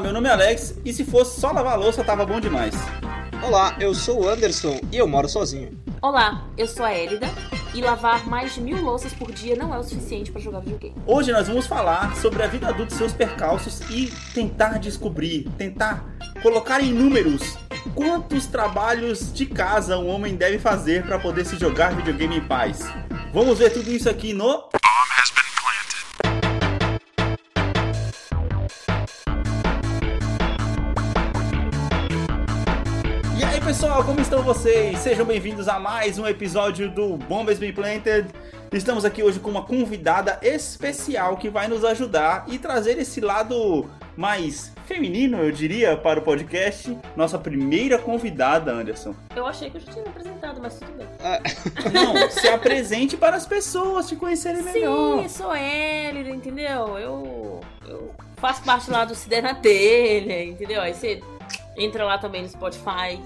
[0.00, 2.74] meu nome é Alex e se fosse só lavar a louça tava bom demais.
[3.42, 5.78] Olá, eu sou o Anderson e eu moro sozinho.
[6.00, 7.28] Olá, eu sou a Elida
[7.74, 10.94] e lavar mais de mil louças por dia não é o suficiente para jogar videogame.
[11.06, 16.04] Hoje nós vamos falar sobre a vida adulta e seus percalços e tentar descobrir, tentar
[16.42, 17.58] colocar em números
[17.94, 22.80] quantos trabalhos de casa um homem deve fazer para poder se jogar videogame em paz.
[23.32, 24.68] Vamos ver tudo isso aqui no
[33.70, 34.98] pessoal, como estão vocês?
[34.98, 38.26] Sejam bem-vindos a mais um episódio do Bombas Been Planted.
[38.72, 43.88] Estamos aqui hoje com uma convidada especial que vai nos ajudar e trazer esse lado
[44.16, 46.98] mais feminino, eu diria, para o podcast.
[47.14, 49.14] Nossa primeira convidada, Anderson.
[49.36, 51.06] Eu achei que eu já tinha me apresentado, mas tudo bem.
[51.94, 55.22] Não, se apresente para as pessoas te conhecerem melhor.
[55.22, 56.98] Sim, sou Elida, entendeu?
[56.98, 60.80] Eu, eu faço parte lá do Se Der na Telha, entendeu?
[60.82, 61.22] Aí você
[61.76, 63.20] entra lá também no Spotify,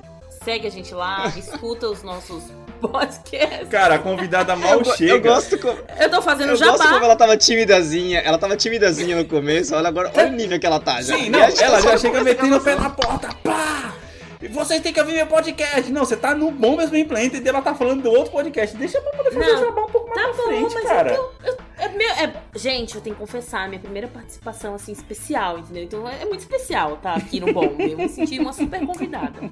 [0.44, 2.42] segue a gente lá, escuta os nossos
[2.80, 3.68] podcasts.
[3.70, 5.12] Cara, a convidada mal eu, chega.
[5.12, 6.90] eu gosto como, Eu tô fazendo eu gosto jabá.
[6.92, 8.20] como ela tava timidazinha.
[8.20, 11.16] Ela tava timidazinha no começo, olha agora, olha o nível que ela tá já.
[11.16, 13.94] Sim, não, ela já chega metendo o pé na porta, pá!
[14.42, 15.90] E vocês têm que ouvir meu podcast.
[15.90, 18.76] Não, você tá no Bombas Bem Planted e ela tá falando do outro podcast.
[18.76, 20.84] Deixa pra poder fazer Não, o jabá um pouco mais Tá pra bom, frente, mas
[20.84, 21.10] cara.
[21.10, 24.74] é, que eu, eu- é meu, é- gente, eu tenho que confessar, minha primeira participação
[24.74, 25.82] assim especial, entendeu?
[25.84, 27.74] Então é, é muito especial tá aqui no Bom.
[27.78, 29.50] Eu me senti uma super convidada.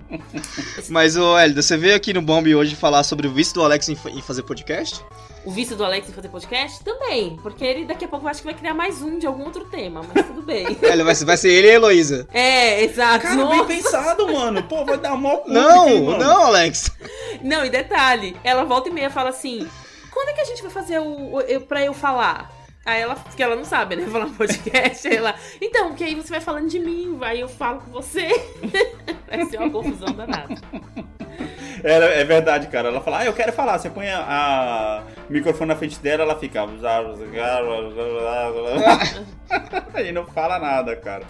[0.89, 3.89] Mas, ô Hélio, você veio aqui no Bomb hoje falar sobre o vício do Alex
[3.89, 5.01] em, em fazer podcast?
[5.45, 8.41] O vício do Alex em fazer podcast também, porque ele daqui a pouco eu acho
[8.41, 10.65] que vai criar mais um de algum outro tema, mas tudo bem.
[10.83, 12.29] Hélio, vai, ser- vai ser ele e a Heloísa.
[12.33, 13.23] É, exato.
[13.25, 13.65] Cara, Nossa.
[13.65, 14.63] bem pensado, mano.
[14.63, 16.19] Pô, vai dar mó Não, mano?
[16.19, 16.93] não, Alex.
[17.43, 19.67] Não, e detalhe, ela volta e meia fala assim:
[20.23, 22.49] quando é que a gente vai fazer o, o eu, pra eu falar?
[22.87, 24.07] Aí ela, que ela não sabe, né?
[24.11, 25.35] Falar podcast, aí ela.
[25.61, 28.29] Então, porque aí você vai falando de mim, aí eu falo com você.
[29.29, 30.55] Vai ser uma confusão danada.
[31.83, 32.89] É, é verdade, cara.
[32.89, 33.79] Ela fala, ah, eu quero falar.
[33.79, 36.63] Você põe a, a- o microfone na frente dela, ela fica.
[40.05, 41.25] e não fala nada, cara.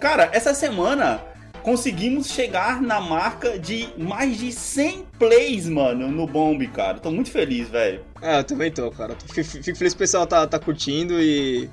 [0.00, 1.20] Cara, essa semana
[1.62, 6.98] conseguimos chegar na marca de mais de 100 plays, mano, no Bomb, cara.
[6.98, 8.00] Tô muito feliz, velho.
[8.20, 9.14] É, eu também tô, cara.
[9.32, 11.68] Fico, fico feliz que o pessoal tá, tá curtindo e.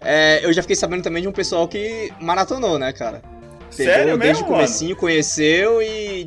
[0.00, 3.22] é, eu já fiquei sabendo também de um pessoal que maratonou, né, cara?
[3.76, 6.26] Pegou Sério desde mesmo, o comecinho, conheceu e.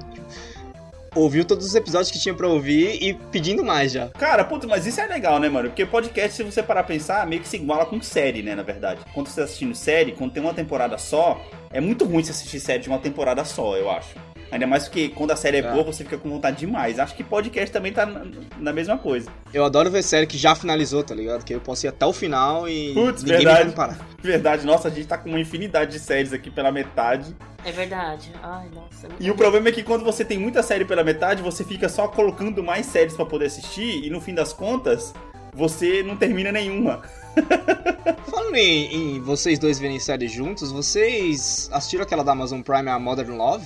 [1.16, 4.10] Ouviu todos os episódios que tinha pra ouvir e pedindo mais já.
[4.10, 5.70] Cara, putz, mas isso é legal, né, mano?
[5.70, 8.64] Porque podcast, se você parar pra pensar, meio que se iguala com série, né, na
[8.64, 9.02] verdade.
[9.14, 11.40] Quando você tá assistindo série, quando tem uma temporada só,
[11.72, 14.33] é muito ruim você assistir série de uma temporada só, eu acho.
[14.54, 15.72] Ainda mais porque quando a série é É.
[15.72, 17.00] boa, você fica com vontade demais.
[17.00, 18.24] Acho que podcast também tá na,
[18.60, 19.28] na mesma coisa.
[19.52, 21.44] Eu adoro ver série que já finalizou, tá ligado?
[21.44, 23.70] Que eu posso ir até o final e Putz, ninguém verdade.
[23.70, 23.98] me parar.
[24.22, 27.36] Verdade, nossa, a gente tá com uma infinidade de séries aqui pela metade.
[27.66, 28.32] É verdade.
[28.44, 29.08] Ai, nossa.
[29.20, 32.08] E o problema é que quando você tem muita série pela metade, você fica só
[32.08, 35.16] colocando mais séries pra poder assistir e no fim das contas,
[35.52, 37.02] você não termina nenhuma.
[38.30, 43.00] Falando em, em vocês dois verem séries juntos, vocês assistiram aquela da Amazon Prime, a
[43.00, 43.66] Modern Love?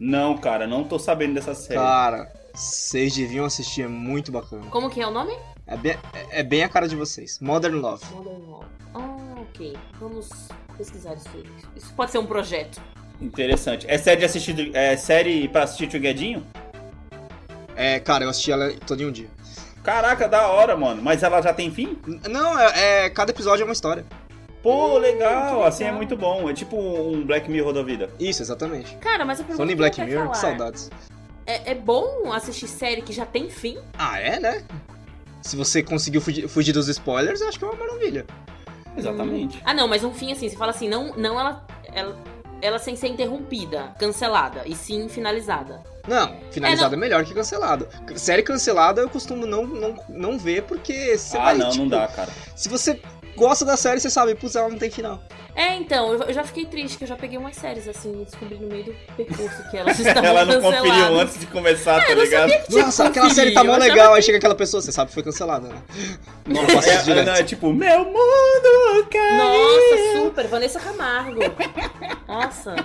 [0.00, 1.78] Não, cara, não tô sabendo dessa série.
[1.78, 4.64] Cara, vocês deviam assistir, é muito bacana.
[4.70, 5.36] Como que é o nome?
[5.66, 7.38] É bem, é- é bem a cara de vocês.
[7.38, 8.02] Modern Love.
[8.14, 8.64] Modern Love.
[8.94, 9.76] Ah, ok.
[10.00, 10.30] Vamos
[10.76, 11.44] pesquisar isso aí.
[11.76, 12.80] Isso pode ser um projeto.
[13.20, 13.84] Interessante.
[13.88, 16.40] É série de assistir, é série pra assistir Together?
[17.76, 19.28] É, cara, eu assisti ela todo em um dia.
[19.82, 21.02] Caraca, da hora, mano.
[21.02, 21.98] Mas ela já tem fim?
[22.06, 24.04] N- Não, é, é- cada episódio é uma história.
[24.62, 25.60] Pô, legal.
[25.60, 26.48] que Assim é muito bom.
[26.48, 28.10] É tipo um Black Mirror da vida.
[28.18, 28.94] Isso, exatamente.
[28.96, 30.90] Cara, mas a pergunta que Black quero Mirror, que falar, saudades.
[31.46, 33.78] É, é bom assistir série que já tem fim?
[33.98, 34.64] Ah, é, né?
[35.42, 38.26] Se você conseguiu fugir, fugir dos spoilers, eu acho que é uma maravilha.
[38.96, 39.60] Exatamente.
[39.64, 42.18] Ah, não, mas um fim assim, você fala assim, não, não ela, ela,
[42.60, 45.82] ela sem ser interrompida, cancelada, e sim finalizada.
[46.06, 47.88] Não, finalizado é, melhor que cancelado.
[48.16, 51.88] Série cancelada eu costumo não, não, não ver porque você ah, vai, não, tipo, não
[51.88, 52.30] dá, cara.
[52.56, 53.00] Se você
[53.36, 55.22] gosta da série, você sabe, putz, ela não tem final.
[55.54, 58.54] É, então, eu, já fiquei triste, que eu já peguei umas séries assim, e descobri
[58.56, 60.88] no meio do percurso que elas estavam Ela não canceladas.
[60.90, 62.52] conferiu antes de começar, tá ligado?
[62.70, 65.22] Nossa, que aquela série tá mó legal, aí chega aquela pessoa, você sabe que foi
[65.24, 65.82] cancelada, né?
[66.46, 67.26] Não posso É, direto.
[67.26, 69.36] não, é tipo, meu mundo caiu.
[69.36, 71.40] Nossa, super, Vanessa Camargo.
[72.28, 72.76] Nossa.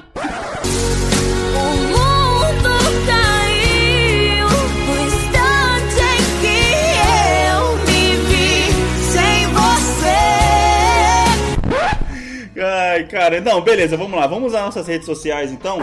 [12.95, 14.25] Ai, cara, não, beleza, vamos lá.
[14.25, 15.79] Vamos às nossas redes sociais, então.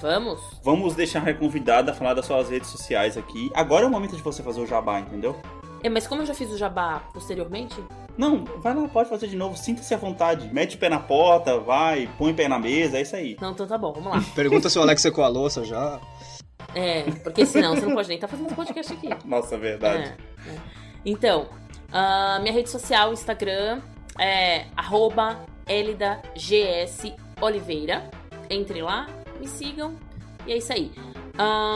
[0.00, 0.40] Vamos?
[0.62, 3.50] Vamos deixar a convidada falar das suas redes sociais aqui.
[3.52, 5.34] Agora é o momento de você fazer o jabá, entendeu?
[5.82, 7.74] É, mas como eu já fiz o jabá posteriormente,
[8.16, 9.56] Não, vai lá, pode fazer de novo.
[9.56, 10.48] Sinta-se à vontade.
[10.54, 13.36] Mete o pé na porta, vai, põe o pé na mesa, é isso aí.
[13.40, 14.24] Não, então tá bom, vamos lá.
[14.36, 15.98] Pergunta se o Alex secou a louça já.
[16.76, 19.10] É, porque senão você não pode nem estar fazendo esse podcast aqui.
[19.24, 20.14] Nossa, verdade.
[20.46, 20.58] É, é.
[21.04, 21.48] Então,
[21.92, 23.80] ah, minha rede social, Instagram,
[24.16, 28.04] é arroba Elida GS Oliveira.
[28.50, 29.06] Entre lá,
[29.40, 29.94] me sigam.
[30.46, 30.90] E é isso aí.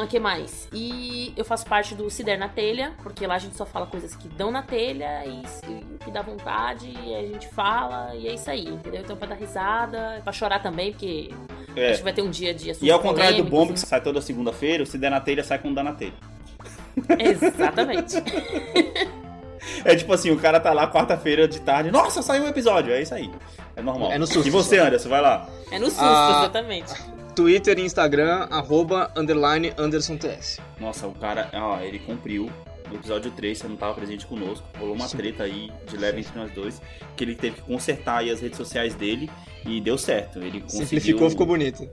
[0.03, 0.67] O que mais?
[0.73, 4.17] E eu faço parte do Cider na Telha, porque lá a gente só fala coisas
[4.17, 8.35] que dão na telha e, e que dá vontade, e a gente fala, e é
[8.35, 9.03] isso aí, entendeu?
[9.03, 11.31] Então pra dar risada, pra chorar também, porque
[11.77, 11.93] a É.
[11.94, 14.00] gente vai ter um dia de assuntos E ao contrário do polêmicos, Bomb, que sai
[14.00, 16.15] toda segunda-feira, o Se Der na Telha sai com Dá na Telha.
[17.21, 18.17] Exatamente.
[19.85, 23.00] É tipo assim, o cara tá lá quarta-feira de tarde, nossa, saiu um episódio, é
[23.00, 23.31] isso aí.
[23.77, 24.13] É normal.
[24.13, 24.79] É no susto E você.
[24.79, 25.49] Anderson, vai lá.
[25.71, 26.39] É no susto, Ah.
[26.41, 26.93] exatamente.
[27.35, 30.61] Twitter e Instagram, arroba, underline, Anderson TS.
[30.79, 32.51] Nossa, o cara, ó, ele cumpriu.
[32.91, 34.67] No episódio 3, você não tava presente conosco.
[34.79, 36.83] Rolou uma treta aí de leve entre nós dois.
[37.17, 39.31] Que ele teve que consertar aí as redes sociais dele.
[39.65, 40.39] E deu certo.
[40.41, 40.87] Ele conseguiu.
[40.87, 41.89] Simplificou, ficou bonito.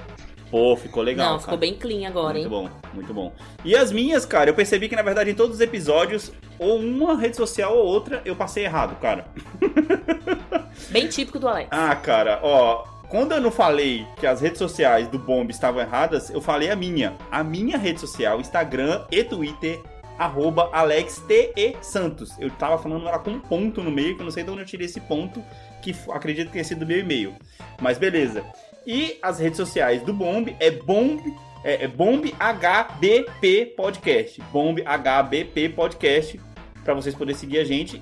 [0.49, 1.25] Pô, ficou legal.
[1.25, 1.41] Não, cara.
[1.43, 2.49] ficou bem clean agora, Muito hein?
[2.49, 3.33] bom, muito bom.
[3.63, 7.15] E as minhas, cara, eu percebi que na verdade em todos os episódios, ou uma
[7.15, 9.25] rede social ou outra, eu passei errado, cara.
[10.89, 11.69] Bem típico do Alex.
[11.71, 12.83] Ah, cara, ó.
[13.09, 16.75] Quando eu não falei que as redes sociais do Bomb estavam erradas, eu falei a
[16.75, 17.15] minha.
[17.31, 19.81] A minha rede social, Instagram e Twitter,
[20.17, 22.37] arroba AlexTE Santos.
[22.37, 24.61] Eu tava falando ela com um ponto no meio, que eu não sei de onde
[24.61, 25.43] eu tirei esse ponto,
[25.81, 27.33] que acredito que tenha sido do meu e-mail.
[27.81, 28.43] Mas beleza.
[28.89, 31.21] E as redes sociais do Bomb é Bomb.
[31.63, 34.41] É, é Bomb HBP Podcast.
[34.51, 36.41] Bomb HBP Podcast.
[36.83, 38.01] Pra vocês poderem seguir a gente.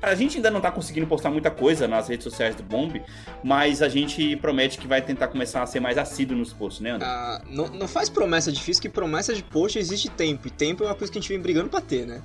[0.00, 3.02] A gente ainda não tá conseguindo postar muita coisa nas redes sociais do Bomb,
[3.42, 6.90] mas a gente promete que vai tentar começar a ser mais assíduo nos posts, né,
[6.92, 7.08] André?
[7.08, 10.46] Ah, não, não faz promessa difícil, que promessa de post existe tempo.
[10.46, 12.22] E tempo é uma coisa que a gente vem brigando pra ter, né?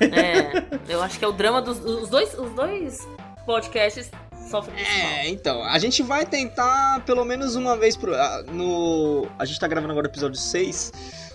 [0.00, 3.06] É, eu acho que é o drama dos os dois, os dois
[3.44, 4.10] podcasts
[4.50, 5.10] sofrem desse mal.
[5.10, 9.26] É, então, a gente vai tentar pelo menos uma vez pro, ah, no.
[9.38, 10.92] A gente tá gravando agora o episódio 6.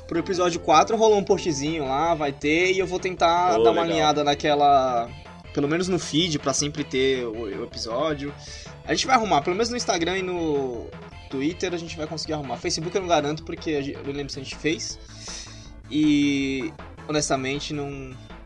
[0.07, 3.71] Pro episódio 4 rolou um postzinho lá, vai ter, e eu vou tentar Oh, dar
[3.71, 3.83] uma legal.
[3.83, 5.09] alinhada naquela.
[5.53, 8.33] Pelo menos no feed, pra sempre ter o, o episódio.
[8.85, 10.87] A gente vai arrumar, pelo menos no Instagram e no
[11.29, 12.57] Twitter a gente vai conseguir arrumar.
[12.57, 14.99] Facebook eu não garanto, porque eu não lembro se a gente fez.
[15.89, 16.73] E
[17.07, 17.89] honestamente não.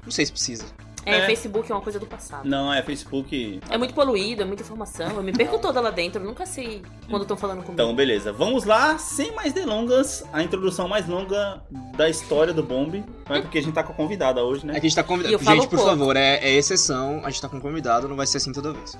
[0.04, 0.66] Não sei se precisa.
[1.06, 1.26] É, É.
[1.26, 2.48] Facebook é uma coisa do passado.
[2.48, 3.60] Não, é Facebook.
[3.70, 5.08] É muito poluído, é muita informação.
[5.12, 7.74] Eu me perco toda lá dentro, eu nunca sei quando estão falando comigo.
[7.74, 8.32] Então, beleza.
[8.34, 11.62] Vamos lá, sem mais delongas, a introdução mais longa
[11.96, 13.04] da história do Bomb.
[13.30, 14.74] Não é porque a gente tá com a convidada hoje, É né?
[14.74, 15.38] que a gente tá convidado.
[15.44, 15.86] Gente, por pouco.
[15.86, 17.22] favor, é, é exceção.
[17.24, 18.98] A gente tá com convidado, não vai ser assim toda vez.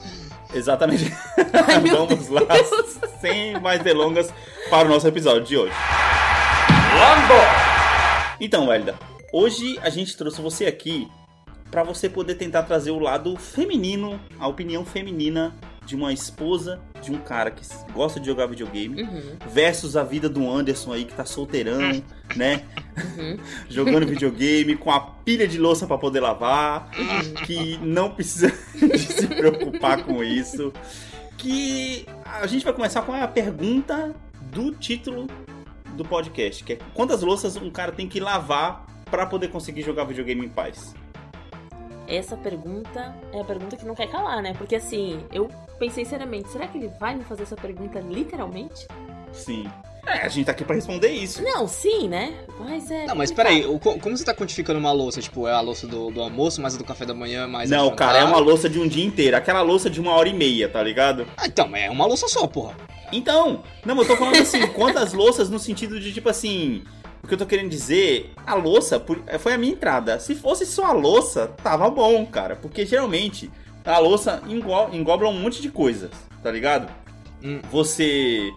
[0.54, 1.12] Exatamente.
[1.68, 2.42] Ai, Vamos lá,
[3.22, 4.32] sem mais delongas,
[4.70, 5.74] para o nosso episódio de hoje.
[8.40, 8.96] Então, Elida,
[9.32, 11.08] hoje a gente trouxe você aqui
[11.76, 15.54] para você poder tentar trazer o lado feminino, a opinião feminina
[15.86, 20.30] de uma esposa de um cara que gosta de jogar videogame Uhum, versus a vida
[20.30, 22.02] do Anderson aí que tá solteirão,
[22.34, 22.64] né?
[23.18, 23.38] uhum,
[23.70, 27.34] Jogando videogame com a pilha de louça para poder lavar, uhum.
[27.46, 28.50] que não precisa
[28.98, 30.72] se preocupar com isso.
[31.38, 35.28] Que a gente vai começar com a pergunta do título
[35.94, 40.06] do podcast, que é quantas louças um cara tem que lavar para poder conseguir jogar
[40.06, 40.96] videogame em paz?
[42.08, 44.54] Essa pergunta é a pergunta que não quer calar, né?
[44.58, 48.88] Porque assim, eu pensei seriamente, será que ele vai me fazer essa pergunta literalmente?
[49.32, 49.66] Sim.
[50.08, 51.42] É, a gente tá aqui para responder isso.
[51.42, 52.46] Não, sim, né?
[52.60, 53.08] Mas é.
[53.08, 55.20] Não, mas peraí, como você tá quantificando uma louça?
[55.20, 57.78] Tipo, é a louça do, do almoço, mais a do café da manhã, mais a
[57.78, 58.34] Não, cara, é jantar?
[58.36, 59.36] uma louça de um dia inteiro.
[59.36, 61.26] Aquela louça de uma hora e meia, tá ligado?
[61.36, 62.76] Ah, então, mas é uma louça só, porra.
[63.12, 66.84] Então, não, eu tô falando assim, quantas louças no sentido de tipo assim.
[67.26, 70.20] O que eu tô querendo dizer, a louça por- foi a minha entrada.
[70.20, 72.56] Se fosse só a louça, tava bom, cara.
[72.56, 73.50] Porque geralmente
[73.84, 76.12] a louça engo- engloba um monte de coisas,
[76.44, 76.88] tá ligado?
[77.44, 77.62] Hum.
[77.72, 78.52] Você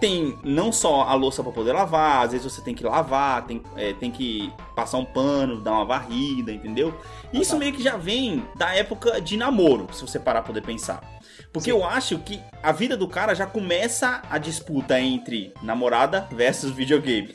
[0.00, 3.62] tem não só a louça pra poder lavar, às vezes você tem que lavar, tem,
[3.76, 6.94] é, tem que passar um pano, dar uma varrida, entendeu?
[7.34, 7.58] Isso tá.
[7.58, 11.02] meio que já vem da época de namoro, se você parar pra poder pensar.
[11.52, 11.76] Porque Sim.
[11.76, 17.34] eu acho que a vida do cara já começa a disputa entre namorada versus videogame.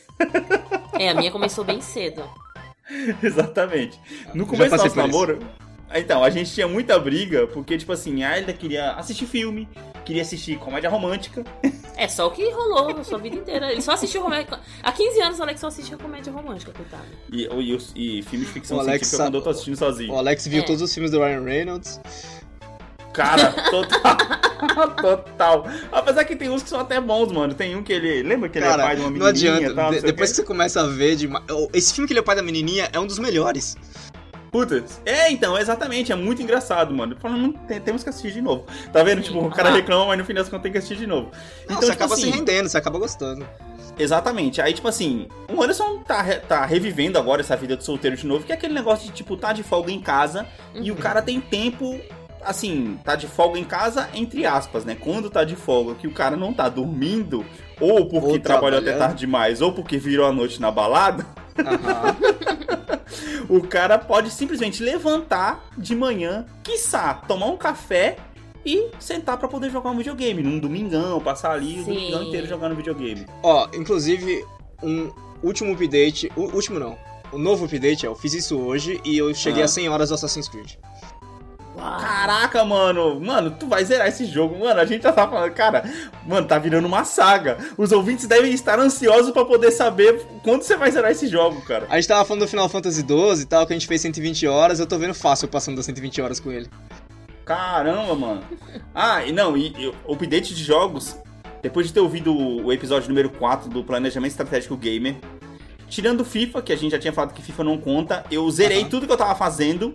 [1.00, 2.24] É, a minha começou bem cedo.
[3.24, 4.00] Exatamente.
[4.34, 4.96] No começo do nosso isso.
[4.96, 5.40] namoro,
[5.94, 9.68] então, a gente tinha muita briga, porque, tipo assim, a Elida queria assistir filme,
[10.06, 11.44] queria assistir comédia romântica.
[11.98, 13.72] É só o que rolou a sua vida inteira.
[13.72, 14.60] Ele só assistiu comédia.
[14.82, 17.04] Há 15 anos o Alex só assistia comédia romântica, coitado.
[17.32, 17.44] E,
[17.96, 20.12] e, e filmes de ficção O Alex científica sabe- quando eu tô assistindo sozinho.
[20.12, 20.66] O Alex viu É.
[20.66, 22.00] todos os filmes do Ryan Reynolds.
[23.14, 24.18] Cara, total.
[25.02, 25.66] total.
[25.92, 27.54] Apesar que tem uns que são até bons, mano.
[27.54, 28.24] Tem um que ele.
[28.24, 29.72] Lembra que ele é Cara, pai de uma não menininha adianta.
[29.72, 29.92] e tal?
[29.92, 31.16] não De- depois que você começa a ver.
[31.16, 31.30] De...
[31.74, 33.76] Esse filme que ele é pai da menininha é um dos melhores.
[34.52, 37.16] Puta, é então, exatamente, é muito engraçado, mano.
[37.22, 38.66] Falando, tem- temos que assistir de novo.
[38.92, 39.22] Tá vendo?
[39.22, 39.74] Tipo, o cara Ah.
[39.74, 41.32] reclama, mas no fim das contas tem que assistir de novo.
[41.32, 43.48] Não, então, você tipo acaba assim, se rendendo, você acaba gostando.
[43.98, 44.62] Exatamente.
[44.62, 48.44] Aí, tipo assim, o Anderson tá, tá revivendo agora essa vida de solteiro de novo,
[48.46, 51.40] que é aquele negócio de, tipo, tá de folga em casa e o cara tem
[51.40, 52.00] tempo,
[52.46, 54.96] assim, tá de folga em casa, entre aspas, né?
[55.00, 57.46] Quando tá de folga, que o cara não tá dormindo,
[57.80, 61.26] ou porque Ou trabalhou até tarde demais, ou porque virou a noite na balada,
[63.50, 68.18] o cara pode simplesmente levantar de manhã, quiçá, tomar um café
[68.66, 70.44] e sentar pra poder jogar um videogame.
[70.44, 71.94] Num domingão, passar ali o Sim.
[71.94, 73.26] domingão inteiro jogando videogame.
[73.44, 74.46] Ó, inclusive,
[74.84, 76.32] um último update.
[76.36, 76.96] O último não.
[77.32, 79.66] O novo update, é, eu fiz isso hoje e eu cheguei Ah.
[79.66, 80.74] a 100 horas do Assassin's Creed.
[81.78, 84.80] Caraca, mano, mano, tu vai zerar esse jogo, mano.
[84.80, 85.84] A gente já tá falando, cara,
[86.28, 87.58] mano, tá virando uma saga.
[87.78, 91.88] Os ouvintes devem estar ansiosos pra poder saber quando você vai zerar esse jogo, cara.
[91.90, 94.48] A gente tava falando do Final Fantasy XII e tal, que a gente fez 120
[94.48, 96.70] horas, eu tô vendo fácil passando das 120 horas com ele.
[97.46, 98.44] Caramba, mano.
[98.94, 101.18] Ah, e não, e, e o update de jogos,
[101.62, 105.16] depois de ter ouvido o episódio número 4 do Planejamento Estratégico Gamer,
[105.88, 108.90] tirando FIFA, que a gente já tinha falado que FIFA não conta, eu zerei Aham.
[108.90, 109.94] tudo que eu tava fazendo.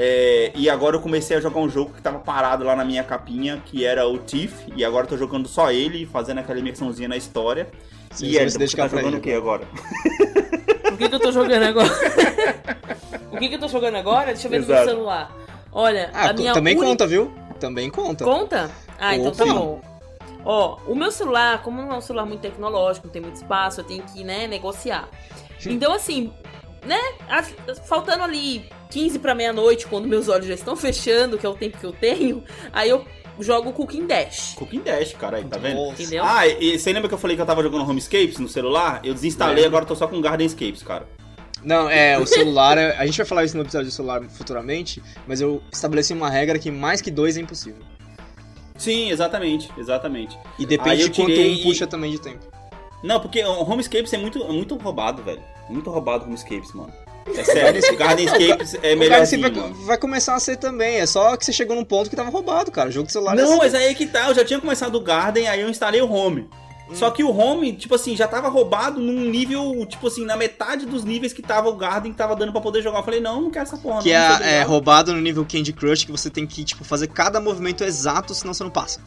[0.00, 3.02] É, e agora eu comecei a jogar um jogo que tava parado lá na minha
[3.02, 7.08] capinha, que era o Thief, e agora eu tô jogando só ele, fazendo aquela imersãozinha
[7.08, 7.66] na história.
[8.12, 9.64] Você e se você tá jogando o que agora?
[10.92, 11.90] O que, que eu tô jogando agora?
[13.32, 14.26] o que, que eu tô jogando agora?
[14.26, 14.84] Deixa eu ver no Exato.
[14.86, 15.36] meu celular.
[15.72, 17.32] Olha, Ah, a minha também única- conta, viu?
[17.60, 18.24] Também conta.
[18.24, 18.70] Conta?
[18.98, 19.52] Ah, então tá Opa.
[19.54, 19.80] bom.
[20.44, 23.80] Ó, o meu celular, como não é um celular muito tecnológico, não tem muito espaço,
[23.80, 25.08] eu tenho que, né, negociar.
[25.66, 26.32] Então, assim,
[26.88, 27.54] né, as-
[27.86, 31.78] faltando ali 15 pra meia-noite, quando meus olhos já estão fechando, que é o tempo
[31.78, 32.42] que eu tenho,
[32.72, 33.04] aí eu
[33.38, 34.54] jogo Cooking Dash.
[34.56, 35.76] Cooking Dash, cara, aí, tá vendo?
[35.76, 36.02] Nossa.
[36.02, 36.24] Entendeu?
[36.24, 39.00] Ah, e você lembra que eu falei que eu tava jogando Homescapes no celular?
[39.04, 39.68] Eu desinstalei, Lembro.
[39.68, 41.06] agora tô só com Gardenscapes, cara.
[41.62, 45.02] Não, é, o celular, é- a gente vai falar isso no episódio do celular futuramente,
[45.26, 47.82] mas eu estabeleci uma regra que mais que dois é impossível.
[48.76, 50.38] Sim, exatamente, exatamente.
[50.58, 52.46] E depende de quanto um e- puxa também de tempo.
[53.02, 55.42] Não, porque o Homescapes é muito, é muito roubado, velho.
[55.68, 56.92] Muito roubado o Homescapes, mano.
[57.34, 61.06] É sério, o Gardenscapes é o cara melhorzinho, vai, vai começar a ser também, é
[61.06, 62.88] só que você chegou num ponto que tava roubado, cara.
[62.88, 63.58] O jogo de celular é Não, assim.
[63.58, 66.10] mas aí é que tá, eu já tinha começado o Garden, aí eu instalei o
[66.10, 66.48] Home.
[66.90, 66.94] Hum.
[66.94, 70.86] Só que o Home, tipo assim, já tava roubado num nível, tipo assim, na metade
[70.86, 73.00] dos níveis que tava o Garden que tava dando pra poder jogar.
[73.00, 74.18] Eu falei, não, não quero essa porra, Que não.
[74.38, 77.84] é, é roubado no nível Candy Crush, que você tem que, tipo, fazer cada movimento
[77.84, 79.00] exato, senão você não passa.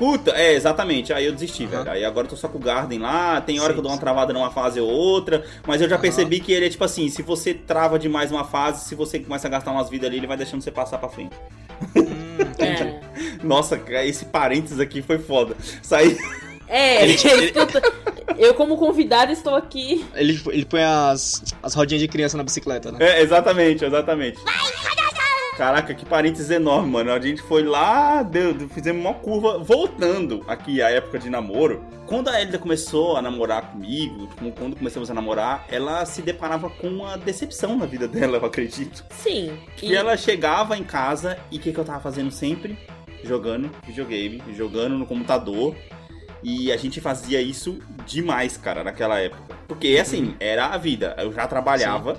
[0.00, 1.12] Puta, é, exatamente.
[1.12, 1.84] Aí eu desisti, Aham.
[1.84, 1.90] velho.
[1.90, 3.38] Aí agora eu tô só com o Garden lá.
[3.42, 5.44] Tem hora Sim, que eu dou uma travada numa fase ou outra.
[5.66, 6.00] Mas eu já Aham.
[6.02, 9.46] percebi que ele é tipo assim: se você trava demais uma fase, se você começa
[9.46, 11.36] a gastar umas vidas ali, ele vai deixando você passar pra frente.
[11.94, 12.82] Hum, entendi.
[12.82, 13.00] É.
[13.44, 15.54] Nossa, cara, esse parênteses aqui foi foda.
[15.82, 16.16] Saí.
[16.66, 17.52] É, Ele- que
[18.38, 20.02] eu, como convidada estou aqui.
[20.14, 22.98] Ele, ele põe as, as rodinhas de criança na bicicleta, né?
[23.00, 24.38] É, exatamente, exatamente.
[25.60, 27.12] Caraca, que parênteses enorme, mano.
[27.12, 31.84] A gente foi lá, deu, fizemos uma curva, voltando aqui à época de namoro.
[32.06, 36.70] Quando a Elida começou a namorar comigo, tipo, quando começamos a namorar, ela se deparava
[36.70, 39.04] com uma decepção na vida dela, eu acredito.
[39.10, 39.52] Sim.
[39.82, 42.78] E ela chegava em casa e o que, que eu tava fazendo sempre?
[43.22, 45.76] Jogando videogame, jogando no computador.
[46.42, 49.58] E a gente fazia isso demais, cara, naquela época.
[49.68, 51.14] Porque, assim, era a vida.
[51.18, 52.18] Eu já trabalhava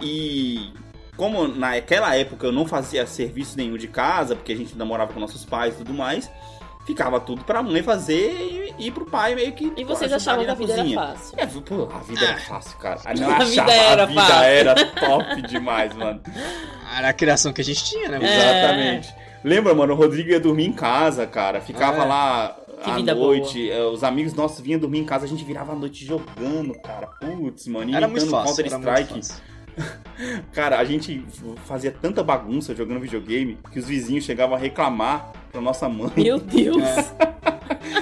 [0.00, 0.72] e
[1.18, 5.20] como naquela época eu não fazia serviço nenhum de casa, porque a gente namorava com
[5.20, 6.30] nossos pais e tudo mais,
[6.86, 10.50] ficava tudo pra mãe fazer e, e pro pai meio que E vocês achavam que
[10.50, 10.98] a vida era cozinha.
[11.00, 11.34] fácil.
[11.38, 13.00] É, pô, a vida era fácil, cara.
[13.04, 14.42] Ah, Não A achava, vida era a vida fácil.
[14.44, 16.20] era top demais, mano.
[16.96, 18.18] Era a criação que a gente tinha, né?
[18.22, 18.34] É.
[18.60, 19.14] Exatamente.
[19.44, 21.60] Lembra, mano, o Rodrigo ia dormir em casa, cara.
[21.60, 22.06] Ficava É.
[22.06, 23.70] lá Que à vida noite.
[23.70, 27.06] eh, Os amigos nossos vinham dormir em casa, a gente virava a noite jogando, cara.
[27.20, 27.94] Putz, mano.
[27.94, 28.64] Era muito imitando fácil.
[28.66, 29.26] Era muito Counter-Strike.
[29.28, 29.44] fácil.
[30.52, 31.24] Cara, a gente
[31.66, 36.38] fazia tanta bagunça jogando videogame que os vizinhos chegavam a reclamar pra nossa mãe Meu
[36.38, 36.82] Deus.
[36.82, 37.38] É.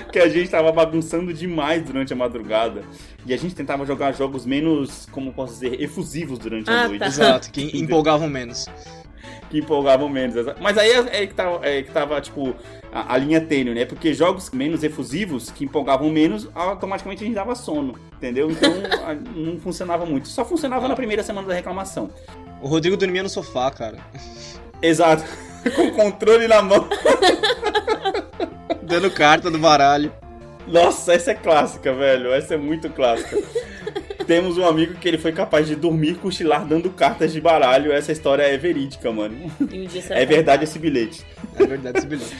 [0.12, 2.82] que a gente tava bagunçando demais durante a madrugada.
[3.26, 7.00] E a gente tentava jogar jogos menos, como posso dizer, efusivos durante a Ah, noite.
[7.00, 7.06] tá.
[7.06, 8.66] Exato, que empolgavam menos.
[9.50, 10.34] que empolgavam menos.
[10.60, 12.54] Mas aí é, é que, tava, é que tava, tipo,
[12.96, 13.84] a, a linha tênue, né?
[13.84, 18.50] Porque jogos menos efusivos, que empolgavam menos, automaticamente a gente dava sono, entendeu?
[18.50, 18.70] Então
[19.04, 20.28] a- não funcionava muito.
[20.28, 22.10] Só funcionava na primeira semana da reclamação.
[22.62, 23.98] O Rodrigo dormia no sofá, cara.
[24.80, 25.24] Exato.
[25.74, 26.88] Com o controle na mão.
[28.82, 30.12] Dando carta do baralho.
[30.66, 32.32] Nossa, essa é clássica, velho.
[32.32, 33.36] Essa é muito clássica.
[34.26, 37.92] Temos um amigo que ele foi capaz de dormir, cochilar, dando cartas de baralho.
[37.92, 39.50] Essa história é verídica, mano.
[39.70, 41.24] E um É verdade esse bilhete.
[41.56, 42.36] É verdade esse bilhete.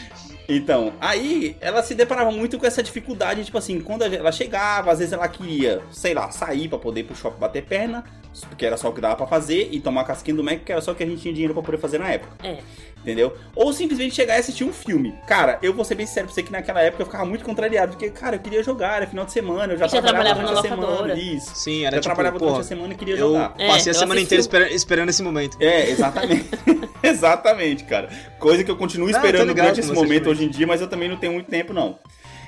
[0.49, 4.99] Então, aí ela se deparava muito com essa dificuldade, tipo assim, quando ela chegava, às
[4.99, 8.05] vezes ela queria, sei lá, sair pra poder ir pro shopping bater perna,
[8.49, 10.81] porque era só o que dava pra fazer, e tomar casquinha do Mac, que era
[10.81, 12.33] só o que a gente tinha dinheiro pra poder fazer na época.
[12.47, 12.59] É.
[13.06, 13.36] Entendeu?
[13.54, 15.14] Ou simplesmente chegar e assistir um filme.
[15.28, 17.92] Cara, eu vou ser bem sincero pra você que naquela época eu ficava muito contrariado,
[17.92, 20.68] porque, cara, eu queria jogar, era final de semana, eu já, já trabalhava, trabalhava durante
[20.68, 21.14] na a semana.
[21.14, 21.54] Isso.
[21.54, 23.54] Sim, era já tipo, trabalhava porra, durante a semana e queria eu jogar.
[23.58, 25.56] É, passei a eu semana inteira espera- esperando esse momento.
[25.60, 26.50] É, exatamente.
[27.00, 28.08] exatamente, cara.
[28.40, 30.88] Coisa que eu continuo Não, eu esperando durante esse momento hoje em dia, mas eu
[30.88, 32.00] também não tenho muito tempo, não.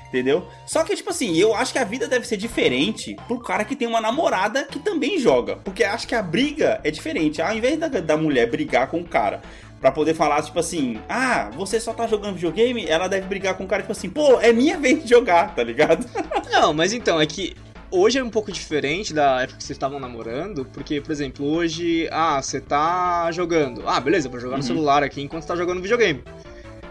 [0.09, 0.47] Entendeu?
[0.65, 3.75] Só que, tipo assim, eu acho que a vida deve ser diferente pro cara que
[3.75, 5.57] tem uma namorada que também joga.
[5.57, 7.39] Porque acho que a briga é diferente.
[7.41, 9.39] Ao invés da, da mulher brigar com o cara
[9.79, 13.63] pra poder falar, tipo assim, ah, você só tá jogando videogame, ela deve brigar com
[13.63, 16.05] o cara, tipo assim, pô, é minha vez de jogar, tá ligado?
[16.51, 17.55] Não, mas então, é que
[17.89, 22.07] hoje é um pouco diferente da época que vocês estavam namorando, porque, por exemplo, hoje,
[22.11, 23.83] ah, você tá jogando.
[23.87, 24.67] Ah, beleza, vou jogar no Uhum.
[24.67, 26.23] celular aqui enquanto você tá jogando videogame.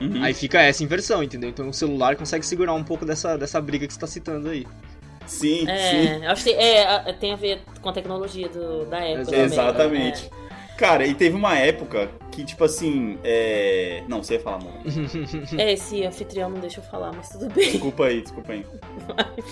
[0.00, 0.22] Uhum.
[0.22, 1.50] Aí fica essa inversão, entendeu?
[1.50, 4.64] Então o celular consegue segurar um pouco dessa, dessa briga que você tá citando aí.
[5.26, 5.68] Sim, sim.
[5.68, 9.24] É, eu acho que é, tem a ver com a tecnologia do- da época.
[9.26, 10.22] também, Exatamente.
[10.24, 10.30] né?
[10.78, 14.04] Cara, e teve uma época que, tipo assim, é.
[14.06, 14.78] Não, você ia falar, mano.
[15.58, 17.72] É, esse anfitrião não deixa eu falar, mas tudo bem.
[17.72, 18.64] Desculpa aí, desculpa aí.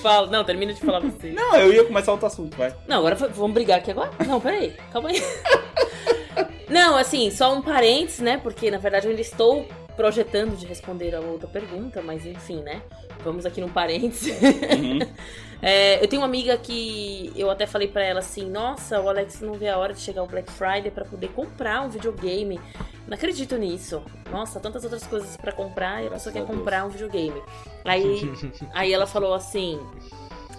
[0.00, 0.28] Fala.
[0.28, 1.32] Não, termina de falar você.
[1.32, 2.72] Não, eu ia começar outro assunto, vai.
[2.86, 4.10] Não, agora vamos brigar aqui agora?
[4.24, 5.20] Não, peraí, calma aí.
[6.68, 8.38] Não, assim, só um parênteses, né?
[8.38, 9.66] Porque na verdade eu ainda estou
[9.96, 12.82] projetando de responder a outra pergunta, mas enfim, né?
[13.24, 14.36] Vamos aqui num parênteses.
[14.40, 14.98] Uhum.
[15.62, 19.40] É, eu tenho uma amiga que eu até falei pra ela assim: Nossa, o Alex
[19.40, 22.60] não vê a hora de chegar o Black Friday pra poder comprar um videogame.
[23.06, 24.02] Não acredito nisso.
[24.30, 26.50] Nossa, tantas outras coisas pra comprar e a pessoa quer Deus.
[26.50, 27.42] comprar um videogame.
[27.86, 28.20] Aí,
[28.74, 29.80] aí ela falou assim: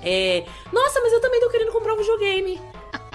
[0.04, 2.60] é, Nossa, mas eu também tô querendo comprar um videogame.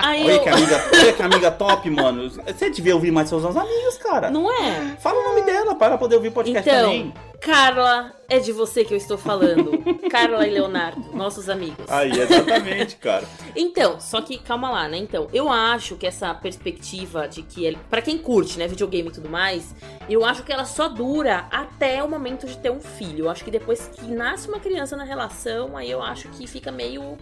[0.02, 0.42] Aí Olha eu.
[0.42, 2.28] que, amiga, olha que amiga top, mano.
[2.28, 4.30] Você devia ouvir mais seus amigos, cara.
[4.30, 4.96] Não é?
[4.98, 7.14] Fala o nome dela para poder ouvir o podcast Então, também.
[7.40, 9.72] Carla, é de você que eu estou falando.
[10.10, 11.84] Carla e Leonardo, nossos amigos.
[11.88, 13.24] Aí, exatamente, cara.
[13.54, 14.96] Então, só que calma lá, né?
[14.96, 19.12] Então, eu acho que essa perspectiva de que ele, para quem curte, né, videogame e
[19.12, 19.74] tudo mais,
[20.08, 23.26] eu acho que ela só dura até o momento de ter um filho.
[23.26, 26.70] Eu acho que depois que nasce uma criança na relação, aí eu acho que fica
[26.72, 27.16] meio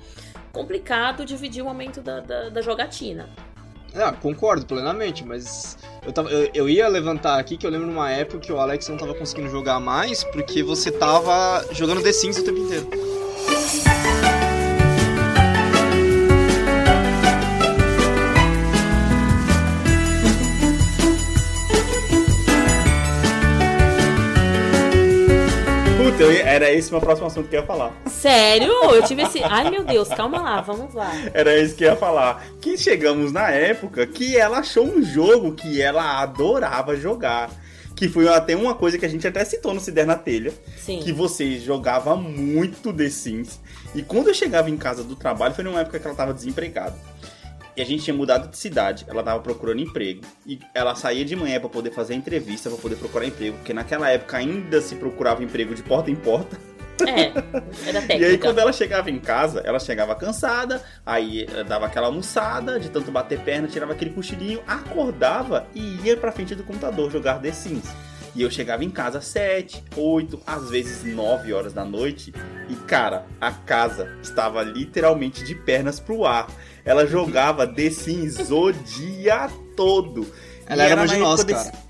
[0.53, 3.29] complicado dividir o momento da, da, da jogatina.
[3.95, 8.11] Ah, concordo plenamente, mas eu, tava, eu, eu ia levantar aqui que eu lembro numa
[8.11, 12.39] época que o Alex não tava conseguindo jogar mais porque você tava jogando The Sims
[12.39, 12.89] o tempo inteiro.
[26.31, 27.93] Eu era esse o meu próximo assunto que eu ia falar.
[28.07, 28.73] Sério?
[28.73, 29.43] Eu tive esse.
[29.43, 31.11] Ai meu Deus, calma lá, vamos lá.
[31.35, 32.45] Era isso que eu ia falar.
[32.61, 37.51] Que chegamos na época que ela achou um jogo que ela adorava jogar.
[37.95, 40.53] Que foi até uma coisa que a gente até citou no Se Der na Telha.
[40.79, 41.01] Sim.
[41.01, 43.61] que você jogava muito The Sims.
[43.95, 46.97] E quando eu chegava em casa do trabalho, foi numa época que ela tava desempregada.
[47.81, 50.21] E a gente tinha mudado de cidade, ela tava procurando emprego.
[50.47, 53.57] E ela saía de manhã pra poder fazer a entrevista, pra poder procurar emprego.
[53.57, 56.59] Porque naquela época ainda se procurava emprego de porta em porta.
[57.09, 57.33] É,
[57.89, 58.13] era técnica.
[58.21, 62.79] E aí quando ela chegava em casa, ela chegava cansada, aí eh, dava aquela almoçada,
[62.79, 67.41] de tanto bater perna, tirava aquele cochilinho, acordava e ia pra frente do computador jogar
[67.41, 67.89] The Sims.
[68.35, 72.33] E eu chegava em casa às 7, 8, às vezes 9 horas da noite.
[72.69, 76.47] E cara, a casa estava literalmente de pernas pro ar.
[76.85, 80.27] Ela jogava The Sims o dia todo.
[80.67, 81.65] Ela E era uma na de nós, cara.
[81.65, 81.90] desse-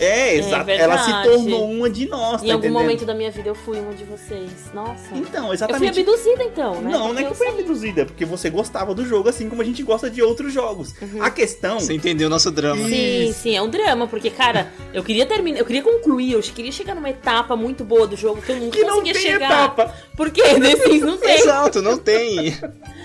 [0.00, 0.64] É, exato.
[0.64, 0.82] verdade.
[0.92, 2.72] ela se tornou uma de nós, Em tá algum entendendo?
[2.72, 4.50] momento da minha vida eu fui uma de vocês.
[4.72, 5.14] Nossa.
[5.14, 6.00] Então, eu fui exatamente.
[6.00, 6.90] abduzida então, né?
[6.90, 7.58] Não, não Porque é que eu foi sei.
[7.60, 10.94] abduzida, é porque você gostava do jogo assim como a gente gosta de outros jogos.
[11.00, 11.22] Uhum.
[11.22, 11.78] A questão.
[11.78, 12.82] Você entendeu o nosso drama.
[12.88, 13.40] Sim, Isso.
[13.40, 16.94] sim, é um drama, porque, cara, eu queria terminar, eu queria concluir, eu queria chegar
[16.94, 19.50] numa etapa muito boa do jogo que eu nunca Que não conseguia tem chegar.
[19.50, 19.94] etapa.
[20.16, 21.34] Porque The Sims não tem.
[21.40, 22.56] Exato, não tem.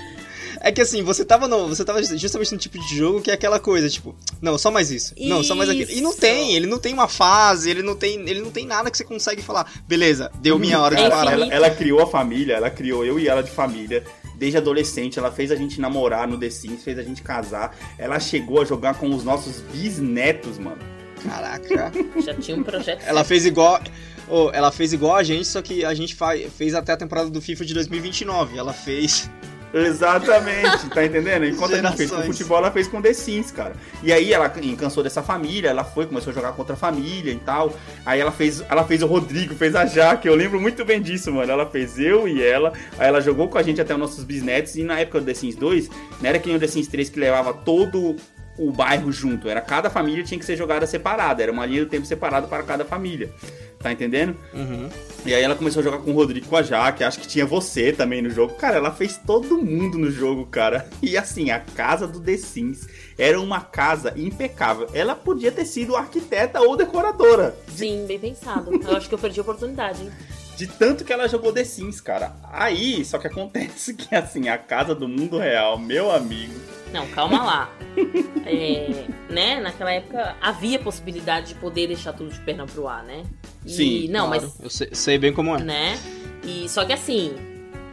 [0.67, 3.35] É que assim, você tava no, você tava justamente no tipo de jogo que é
[3.35, 5.13] aquela coisa, tipo, não, só mais isso.
[5.15, 5.91] Não, só mais aquilo.
[5.91, 6.19] E não Isso.
[6.19, 9.03] tem, ele não tem uma fase, ele não tem, ele não tem nada que você
[9.03, 11.33] consegue falar, beleza, deu minha hora de É parar.
[11.33, 14.03] Ela, ela criou a família, ela criou eu e ela de família.
[14.37, 17.77] Desde adolescente, ela fez a gente namorar no The Sims, fez a gente casar.
[17.97, 20.79] Ela chegou a jogar com os nossos bisnetos, mano.
[21.23, 21.91] Caraca.
[22.25, 23.03] Já tinha um projeto.
[23.05, 23.79] Ela fez igual.
[24.27, 27.29] oh, ela fez igual a gente, só que a gente fa- fez até a temporada
[27.29, 28.57] do FIFA de 2029.
[28.57, 29.29] Ela fez.
[29.73, 31.45] Exatamente, tá entendendo?
[31.45, 32.37] Enquanto a gente fez com Gerações.
[32.37, 33.73] futebol, ela fez com The Sims, cara.
[34.01, 37.39] E aí ela cansou dessa família, ela foi, começou a jogar contra a família e
[37.39, 37.73] tal.
[38.05, 41.31] Aí ela fez, ela fez o Rodrigo, fez a Jaque, eu lembro muito bem disso,
[41.31, 41.51] mano.
[41.51, 44.75] Ela fez eu e ela, aí ela jogou com a gente até os nossos bisnetos.
[44.75, 45.89] E na época do The Sims 2,
[46.21, 48.15] não era que nem o The Sims 3 que levava todo
[48.57, 51.89] o bairro junto, era cada família tinha que ser jogada separada, era uma linha do
[51.89, 53.31] tempo separada para cada família.
[53.79, 54.35] Tá entendendo?
[54.51, 54.89] Uhum.
[55.25, 57.45] E aí ela começou a jogar com o Rodrigo com a Jaque, acho que tinha
[57.45, 58.55] você também no jogo.
[58.55, 60.89] Cara, ela fez todo mundo no jogo, cara.
[61.03, 62.87] E assim, a casa do The Sims
[63.17, 64.87] era uma casa impecável.
[64.93, 67.55] Ela podia ter sido arquiteta ou decoradora.
[67.75, 68.71] Sim, bem pensado.
[68.83, 70.11] Eu acho que eu perdi a oportunidade, hein?
[70.55, 72.33] De tanto que ela jogou The Sims, cara.
[72.51, 76.53] Aí, só que acontece que assim, a casa do mundo real, meu amigo.
[76.93, 77.69] Não, calma lá.
[78.47, 79.59] É, né?
[79.59, 83.23] Naquela época havia possibilidade de poder deixar tudo de perna pro ar, né?
[83.65, 85.63] E, Sim, Não, Claro, mas Eu sei, sei bem como é.
[85.63, 85.99] né?
[86.43, 87.33] E só que assim,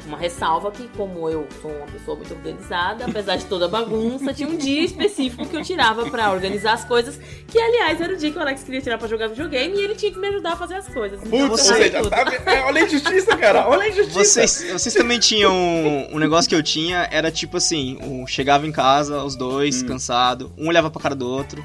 [0.07, 4.33] uma ressalva que como eu sou uma pessoa muito organizada, apesar de toda a bagunça,
[4.35, 8.17] tinha um dia específico que eu tirava pra organizar as coisas, que aliás era o
[8.17, 10.53] dia que o Alex queria tirar pra jogar videogame e ele tinha que me ajudar
[10.53, 11.21] a fazer as coisas.
[11.25, 12.11] Então, Putz, fazia seja, tudo.
[12.11, 12.25] tá?
[12.53, 13.69] É, olha a injustiça, cara.
[13.69, 14.19] Olha a injustiça.
[14.47, 18.67] Vocês, vocês também tinham um, um negócio que eu tinha, era tipo assim, um, chegava
[18.67, 19.87] em casa, os dois, Hum.
[19.87, 21.65] cansado, um olhava pra cara do outro,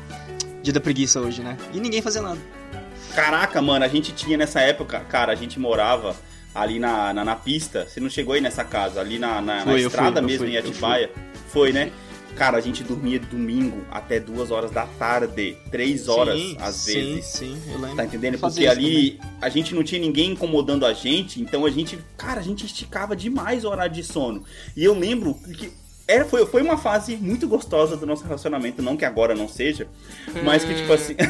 [0.61, 1.57] dia da preguiça hoje, né?
[1.73, 2.39] E ninguém fazia nada.
[3.15, 6.15] Caraca, mano, a gente tinha nessa época, cara, a gente morava
[6.57, 7.87] ali na, na, na pista.
[7.87, 10.55] Você não chegou aí nessa casa, ali na, na, na Fui, estrada fui, mesmo fui,
[10.55, 11.11] em Atibaia.
[11.49, 11.91] Foi, né?
[12.35, 16.93] Cara, a gente dormia domingo até duas horas da tarde, três horas sim, às sim,
[16.93, 17.25] vezes.
[17.25, 17.95] Sim, eu lembro.
[17.95, 18.37] Tá entendendo?
[18.37, 22.43] Porque ali a gente não tinha ninguém incomodando a gente, então a gente, cara, a
[22.43, 24.43] gente esticava demais o horário de sono.
[24.75, 25.71] E eu lembro que
[26.07, 29.87] era, foi, foi uma fase muito gostosa do nosso relacionamento, não que agora não seja,
[30.43, 31.15] mas que tipo assim.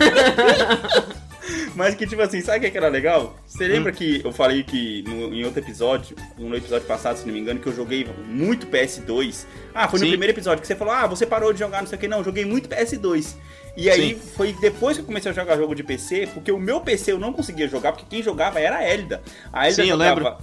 [1.74, 3.36] Mas que, tipo assim, sabe o que que era legal?
[3.46, 7.32] Você lembra que eu falei que no- em outro episódio, no episódio passado, se não
[7.32, 9.46] me engano, que eu joguei muito PS2?
[9.74, 10.10] Ah, foi no Sim.
[10.12, 12.08] primeiro episódio que você falou, ah, você parou de jogar, não sei o que.
[12.08, 13.34] Não, eu joguei muito PS2.
[13.76, 14.20] E aí Sim.
[14.36, 17.18] foi depois que eu comecei a jogar jogo de PC, porque o meu PC eu
[17.18, 19.22] não conseguia jogar, porque quem jogava era a Elda.
[19.52, 20.38] A Elda Sim, eu jogava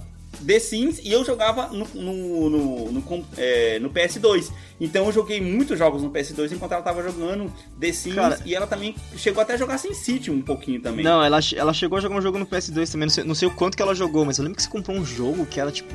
[0.46, 4.50] The Sims e eu jogava no, no, no, no é, no PS2.
[4.80, 8.54] Então eu joguei muitos jogos no PS2 enquanto ela tava jogando The Sims Cara- e
[8.54, 11.04] ela também chegou até a jogar Sin City um pouquinho também.
[11.04, 13.48] Não, ela, ela chegou a jogar um jogo no PS2 também, não sei, não sei
[13.48, 15.70] o quanto que ela jogou, mas eu lembro que você comprou um jogo que era
[15.72, 15.94] tipo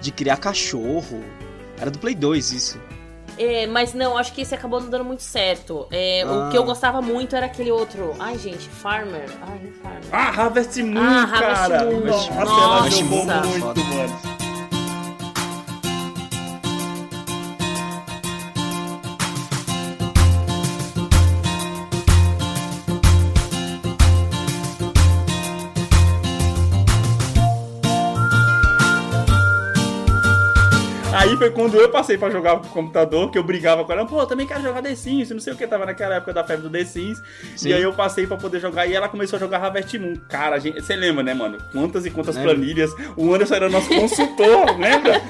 [0.00, 1.22] de criar cachorro.
[1.78, 2.80] Era do Play 2 isso.
[3.38, 5.86] É, mas não, acho que esse acabou não dando muito certo.
[5.90, 6.48] É, Ah.
[6.48, 8.14] O que eu gostava muito era aquele outro.
[8.18, 9.26] Ai, gente, Farmer.
[9.42, 10.02] Ai, Farmer.
[10.12, 11.84] Ah, Harvest Moon, Ah, Harvest cara!
[11.84, 12.00] Moon.
[12.06, 12.90] Nossa, ela Nossa.
[12.90, 13.46] jogou Nossa.
[13.48, 14.31] muito, mano.
[31.42, 34.26] Foi quando eu passei pra jogar pro computador, que eu brigava com ela, pô, eu
[34.26, 36.70] também quero jogar The Sims, não sei o que, tava naquela época da febre do
[36.70, 37.20] The Sims.
[37.56, 37.70] Sim.
[37.70, 40.14] E aí eu passei pra poder jogar e ela começou a jogar Harvest Moon.
[40.28, 41.58] Cara, você lembra, né, mano?
[41.72, 42.54] Quantas e quantas Lembro.
[42.54, 42.92] planilhas.
[43.16, 45.20] O Anderson era nosso consultor, lembra?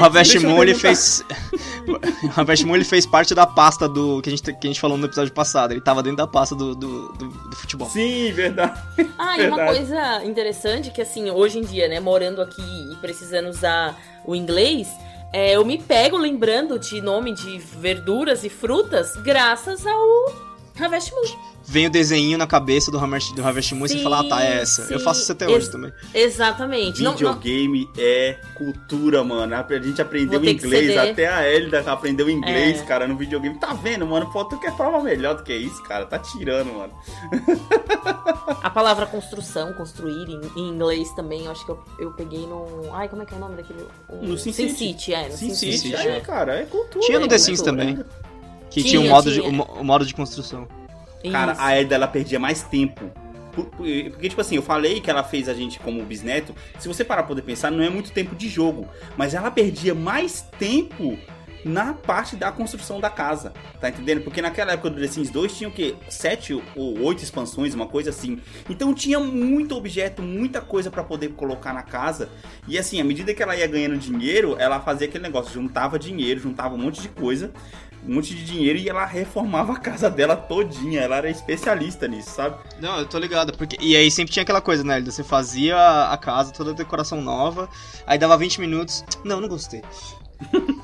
[0.00, 1.24] o Harvest Moon ele fez.
[1.86, 4.20] o Harvest Moon ele fez parte da pasta do.
[4.22, 5.72] Que a gente, que a gente falou no episódio passado.
[5.72, 7.88] Ele tava dentro da pasta do, do, do, do futebol.
[7.88, 8.80] Sim, verdade.
[9.18, 9.78] Ah, e uma Verdade.
[9.78, 14.88] coisa interessante que, assim, hoje em dia, né, morando aqui e precisando usar o inglês,
[15.36, 20.32] é, eu me pego lembrando de nome de verduras e frutas graças ao
[20.80, 21.55] Harvest Moon.
[21.68, 24.58] Vem o desenho na cabeça do Harvest, do Harvest Moon e fala, ah, tá, é
[24.60, 24.82] essa.
[24.82, 25.04] Eu sim.
[25.04, 25.92] faço isso até Ex- hoje também.
[26.14, 27.02] Exatamente.
[27.02, 29.52] Não- não- Videogame é cultura, mano.
[29.54, 32.84] A gente aprendeu inglês, até a Elida aprendeu inglês, É.
[32.84, 33.58] cara, no videogame.
[33.58, 34.30] Tá vendo, mano?
[34.32, 36.06] Pô, tu quer prova melhor do que isso, cara?
[36.06, 36.92] Tá tirando, mano.
[38.62, 42.90] A palavra construção, construir em, em inglês também, eu acho que eu, eu peguei no.
[42.92, 43.84] Ai, como é que é o nome daquele?
[44.08, 45.12] O- No Sin City.
[45.14, 45.28] é.
[45.28, 45.96] No Sim, Sin sim, City.
[45.96, 47.04] aí, cara, é cultura.
[47.04, 47.96] Tinha no é The Sims também.
[48.70, 49.48] Que Tinha, tinha, um modo de, tinha.
[49.48, 50.68] o, mo- o modo de construção.
[51.30, 51.60] Cara, Isso.
[51.60, 53.10] a Elida, ela perdia mais tempo.
[53.52, 56.54] Por- por- Porque, tipo assim, eu falei que ela fez a gente como bisneto.
[56.78, 58.86] Se você parar pra poder pensar, não é muito tempo de jogo.
[59.16, 61.18] Mas ela perdia mais tempo
[61.64, 63.52] na parte da construção da casa.
[63.80, 64.20] Tá entendendo?
[64.22, 65.96] Porque naquela época do The Sims 2 tinha o quê?
[66.08, 68.38] Sete ou oito expansões, uma coisa assim.
[68.70, 72.28] Então tinha muito objeto, muita coisa pra poder colocar na casa.
[72.68, 76.38] E assim, à medida que ela ia ganhando dinheiro, ela fazia aquele negócio, juntava dinheiro,
[76.38, 77.50] juntava um monte de coisa.
[78.06, 81.00] Um monte de dinheiro e ela reformava a casa dela todinha.
[81.00, 82.56] Ela era especialista nisso, sabe?
[82.80, 83.52] Não, eu tô ligado.
[83.56, 83.76] Porque...
[83.80, 85.00] E aí sempre tinha aquela coisa, né?
[85.00, 85.76] Você fazia
[86.08, 87.68] a casa, toda a decoração nova,
[88.06, 89.04] aí dava 20 minutos.
[89.24, 89.82] Não, não gostei.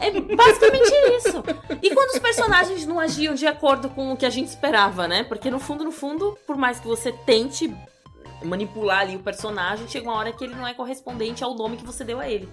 [0.00, 1.44] É basicamente isso.
[1.82, 5.24] E quando os personagens não agiam de acordo com o que a gente esperava, né?
[5.24, 7.72] Porque no fundo, no fundo, por mais que você tente
[8.44, 11.86] manipular ali o personagem, chega uma hora que ele não é correspondente ao nome que
[11.86, 12.48] você deu a ele.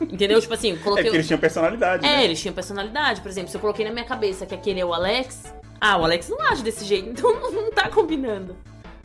[0.00, 0.40] Entendeu?
[0.40, 1.04] Tipo assim, eu É coloquei.
[1.04, 2.24] porque eles tinham personalidade, É, né?
[2.24, 3.20] eles tinham personalidade.
[3.20, 5.44] Por exemplo, se eu coloquei na minha cabeça que aquele é o Alex.
[5.80, 8.56] Ah, o Alex não age desse jeito, então não, tá combinando.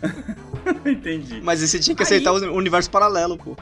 [0.85, 1.41] Entendi.
[1.41, 3.55] Mas aí você tinha que Aí- aceitar o universo paralelo, pô.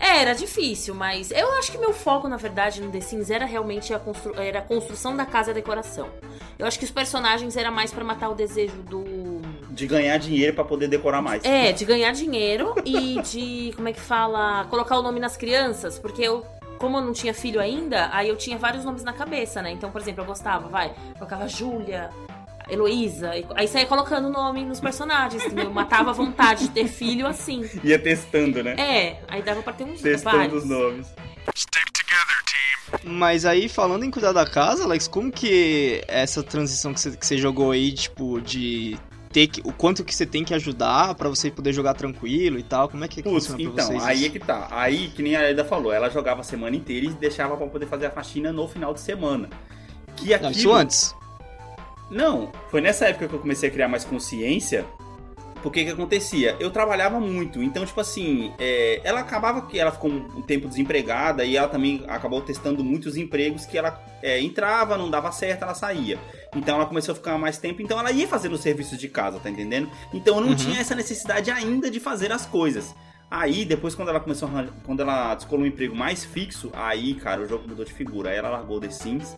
[0.00, 3.44] É, era difícil, mas eu acho que meu foco, na verdade, no The Sims era
[3.44, 4.32] realmente a, constru...
[4.40, 6.08] era a construção da casa e a decoração.
[6.56, 9.40] Eu acho que os personagens era mais pra matar o desejo do.
[9.78, 11.44] De ganhar dinheiro pra poder decorar mais.
[11.44, 16.00] É, de ganhar dinheiro e de, como é que fala, colocar o nome nas crianças,
[16.00, 16.44] porque eu,
[16.78, 19.70] como eu não tinha filho ainda, aí eu tinha vários nomes na cabeça, né?
[19.70, 22.10] Então, por exemplo, eu gostava, vai, colocava Júlia,
[22.68, 25.66] Heloísa, aí saía colocando o nome nos personagens, entendeu?
[25.66, 27.64] Eu matava a vontade de ter filho assim.
[27.84, 28.74] Ia testando, né?
[28.76, 30.64] É, aí dava pra ter uns Testando vários.
[30.64, 31.06] os nomes.
[33.04, 37.24] Mas aí, falando em cuidar da casa, Alex, como que essa transição que você, que
[37.26, 38.98] você jogou aí, tipo, de
[39.32, 42.62] ter que, o quanto que você tem que ajudar pra você poder jogar tranquilo e
[42.62, 44.04] tal, como é que Putz, funciona então, vocês?
[44.04, 44.68] aí é que tá.
[44.70, 47.86] Aí, que nem a Eda falou, ela jogava a semana inteira e deixava pra poder
[47.86, 49.48] fazer a faxina no final de semana.
[50.16, 50.50] Que Não, aquilo...
[50.52, 51.14] isso antes.
[52.10, 54.86] Não, foi nessa época que eu comecei a criar mais consciência.
[55.62, 56.56] Porque que acontecia?
[56.60, 61.44] Eu trabalhava muito, então, tipo assim, é, ela acabava que ela ficou um tempo desempregada
[61.44, 65.74] e ela também acabou testando muitos empregos que ela é, entrava, não dava certo, ela
[65.74, 66.18] saía.
[66.54, 69.38] Então ela começou a ficar mais tempo, então ela ia fazendo os serviços de casa,
[69.38, 69.88] tá entendendo?
[70.12, 70.54] Então eu não Uhum.
[70.56, 72.94] tinha essa necessidade ainda de fazer as coisas.
[73.30, 77.42] Aí, depois, quando ela começou a quando ela descolou um emprego mais fixo, aí, cara,
[77.42, 78.30] o jogo mudou de figura.
[78.30, 79.36] Aí ela largou The Sims,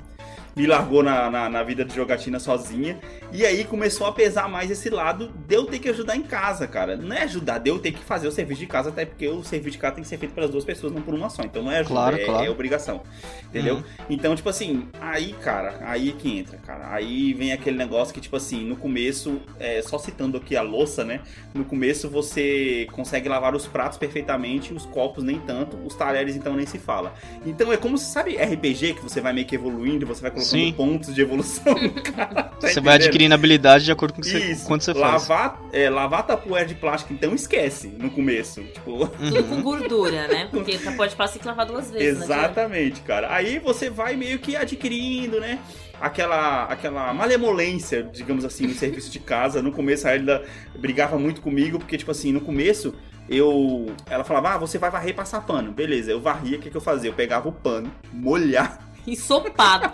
[0.56, 2.98] me largou na, na, na vida de jogatina sozinha.
[3.32, 6.66] E aí começou a pesar mais esse lado de eu ter que ajudar em casa,
[6.66, 6.96] cara.
[6.96, 9.42] Não é ajudar, de eu ter que fazer o serviço de casa, até porque o
[9.44, 11.42] serviço de casa tem que ser feito pelas duas pessoas, não por uma só.
[11.42, 12.44] Então não é ajuda, Claro, é, claro.
[12.44, 13.02] é obrigação.
[13.44, 13.76] Entendeu?
[13.76, 13.82] Uhum.
[14.08, 16.92] Então, tipo assim, aí, cara, aí que entra, cara.
[16.92, 21.04] Aí vem aquele negócio que, tipo assim, no começo, é, só citando aqui a louça,
[21.04, 21.20] né?
[21.54, 26.54] No começo você consegue lavar os pratos perfeitamente, os copos nem tanto, os talheres então
[26.54, 27.14] nem se fala.
[27.44, 30.49] Então é como se, sabe, RPG que você vai meio que evoluindo, você vai colocando
[30.50, 30.72] Sim.
[30.72, 31.74] pontos de evolução.
[32.14, 34.94] cara, tá Você vai adquirindo habilidade de acordo com o que você, Isso, quanto você
[34.94, 35.28] faz.
[35.28, 38.62] lavar, é, lavar tapoeira de plástico, então esquece no começo.
[38.62, 40.48] Tipo, Tudo com gordura, né?
[40.50, 42.24] Porque pode passar que lavar duas vezes, né?
[42.24, 43.32] Exatamente, cara.
[43.32, 45.58] Aí você vai meio que adquirindo, né?
[46.00, 49.62] Aquela, aquela malemolência, digamos assim, no serviço de casa.
[49.62, 50.42] No começo a Elida
[50.78, 52.94] brigava muito comigo, porque, tipo assim, no começo
[53.30, 53.86] eu.
[54.06, 55.70] Ela falava, ah, você vai varrer e passar pano.
[55.70, 57.10] Beleza, eu varria, o que, que eu fazia?
[57.10, 59.90] Eu pegava o pano, molhava Ensopado.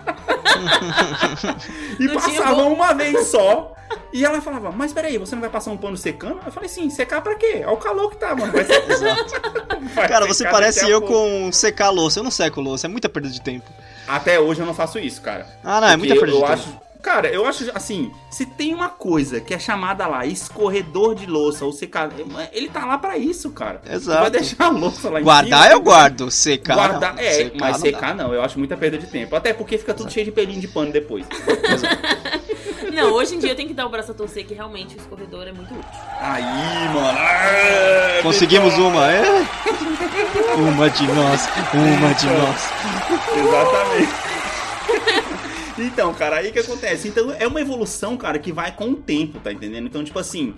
[1.99, 2.73] e Não tinha passava bom.
[2.75, 3.73] uma vez só.
[4.12, 6.40] E ela falava, mas peraí, você não vai passar um pano secando?
[6.45, 7.62] Eu falei, sim, secar pra quê?
[7.64, 8.53] Olha o calor que tá, mano.
[8.53, 9.16] Vai secar.
[9.95, 11.14] Vai Cara, você parece eu pouco.
[11.14, 12.19] com secar louça.
[12.19, 13.71] Eu não seco louça, é muita perda de tempo.
[14.09, 15.47] Até hoje eu não faço isso, cara.
[15.62, 16.53] Ah, não, é muita perda de eu tempo.
[16.53, 21.25] acho, Cara, eu acho assim, se tem uma coisa que é chamada lá escorredor de
[21.25, 23.81] louça ou secador, ele tá lá pra isso, cara.
[23.88, 24.23] Exato.
[24.23, 25.73] Vai deixar a louça lá em Guardar cima.
[25.73, 27.23] eu guardo, secar Guardar, não.
[27.23, 28.25] é, Secar mas não secar dá.
[28.25, 29.37] não, eu acho muita perda de tempo.
[29.37, 31.25] Até porque fica tudo cheio de pelinho de pano depois.
[32.92, 34.99] Não, hoje em dia eu tenho que dar o braço a torcer que realmente o
[34.99, 36.01] escorredor é muito útil.
[36.19, 37.19] Aí, mano.
[37.19, 38.88] ah, Conseguimos pessoal.
[38.90, 39.23] uma, é?
[40.57, 42.71] Uma de nós, uma de nós.
[43.37, 44.12] Exatamente.
[45.79, 47.09] Então, cara, aí que acontece?
[47.09, 49.87] Então é uma evolução, cara, que vai com o tempo, tá entendendo?
[49.87, 50.55] Então, tipo assim,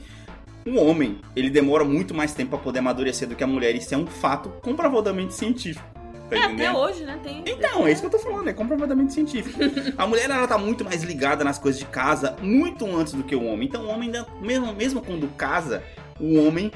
[0.66, 3.74] um homem, ele demora muito mais tempo pra poder amadurecer do que a mulher.
[3.74, 5.84] Isso é um fato comprovadamente científico.
[6.28, 7.18] Tá É, até hoje, né?
[7.22, 7.42] Tem.
[7.46, 9.58] Então, é isso que eu tô falando, é comprovadamente científico.
[9.96, 13.34] A mulher, ela tá muito mais ligada nas coisas de casa, muito antes do que
[13.34, 13.66] o homem.
[13.66, 15.82] Então, o homem, mesmo, mesmo quando casa,
[16.20, 16.70] o homem,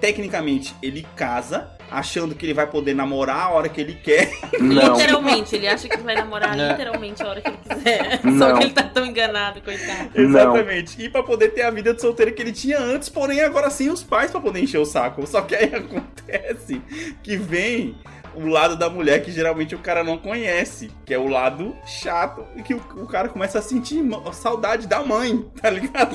[0.00, 4.30] tecnicamente, ele casa, achando que ele vai poder namorar a hora que ele quer.
[4.60, 4.92] Não.
[4.96, 6.70] Literalmente, ele acha que vai namorar É.
[6.70, 8.20] literalmente a hora que ele quiser.
[8.22, 8.58] Só Não.
[8.58, 10.10] que ele tá tão enganado, coitado.
[10.14, 10.24] Não.
[10.24, 11.02] Exatamente.
[11.02, 13.90] E pra poder ter a vida de solteiro que ele tinha antes, porém agora sem
[13.90, 15.26] os pais pra poder encher o saco.
[15.26, 16.80] Só que aí acontece
[17.22, 17.96] que vem
[18.34, 22.46] o lado da mulher que geralmente o cara não conhece, que é o lado chato,
[22.56, 26.14] e que o, o cara começa a sentir saudade da mãe, tá ligado?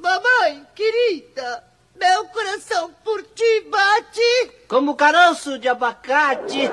[0.00, 1.64] Mamãe, querida,
[1.98, 4.50] meu coração por ti bate.
[4.68, 6.68] Como caroço de abacate.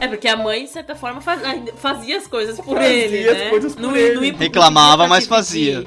[0.00, 3.50] É porque a mãe, de certa forma, fazia as coisas por Fazia ele, as né?
[3.50, 4.30] coisas por Não- ele.
[4.32, 5.84] não Reclamava, mas fazia.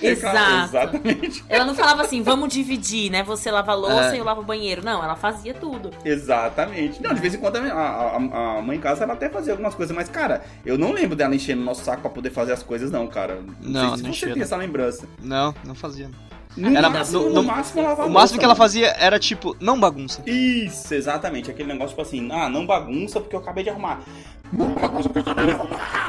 [0.00, 0.64] Exato.
[0.76, 1.44] Exatamente.
[1.48, 3.22] Ela não falava assim, vamos dividir, né?
[3.22, 4.16] Você lava a louça É.
[4.16, 4.84] e eu lavo o banheiro.
[4.84, 5.90] Não, ela fazia tudo.
[6.04, 7.02] Exatamente.
[7.02, 9.74] Não, de vez em quando a, a, a- mãe em casa ela até fazia algumas
[9.74, 12.62] coisas, mas, cara, eu não lembro dela enchendo o nosso saco pra poder fazer as
[12.62, 13.40] coisas, não, cara.
[13.62, 14.42] Não, sei se não você tem não.
[14.42, 15.06] essa lembrança.
[15.22, 16.10] Não, não fazia.
[16.56, 18.64] No Era- máximo, no- no, no- máximo, lavar O máximo que ela mano.
[18.64, 20.22] fazia era tipo, não bagunça.
[20.26, 21.50] Isso, exatamente.
[21.50, 24.00] Aquele negócio, tipo assim, ah, não bagunça porque eu acabei de arrumar.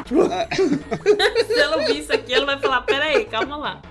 [1.47, 3.81] Se ela ouvir isso aqui, ela vai falar, peraí, calma lá.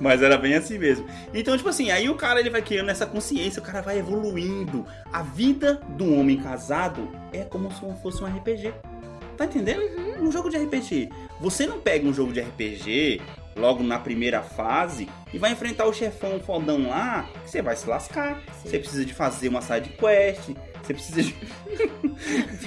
[0.00, 1.06] Mas era bem assim mesmo.
[1.32, 4.86] Então, tipo assim, aí o cara ele vai criando essa consciência, o cara vai evoluindo.
[5.12, 8.72] A vida do homem casado é como se fosse um RPG.
[9.36, 9.82] Tá entendendo?
[10.20, 11.08] Um jogo de RPG.
[11.40, 13.20] Você não pega um jogo de RPG
[13.56, 17.88] logo na primeira fase e vai enfrentar o chefão fodão lá, que você vai se
[17.88, 18.42] lascar.
[18.62, 18.68] Sim.
[18.68, 20.50] Você precisa de fazer uma side quest,
[20.82, 21.34] você precisa de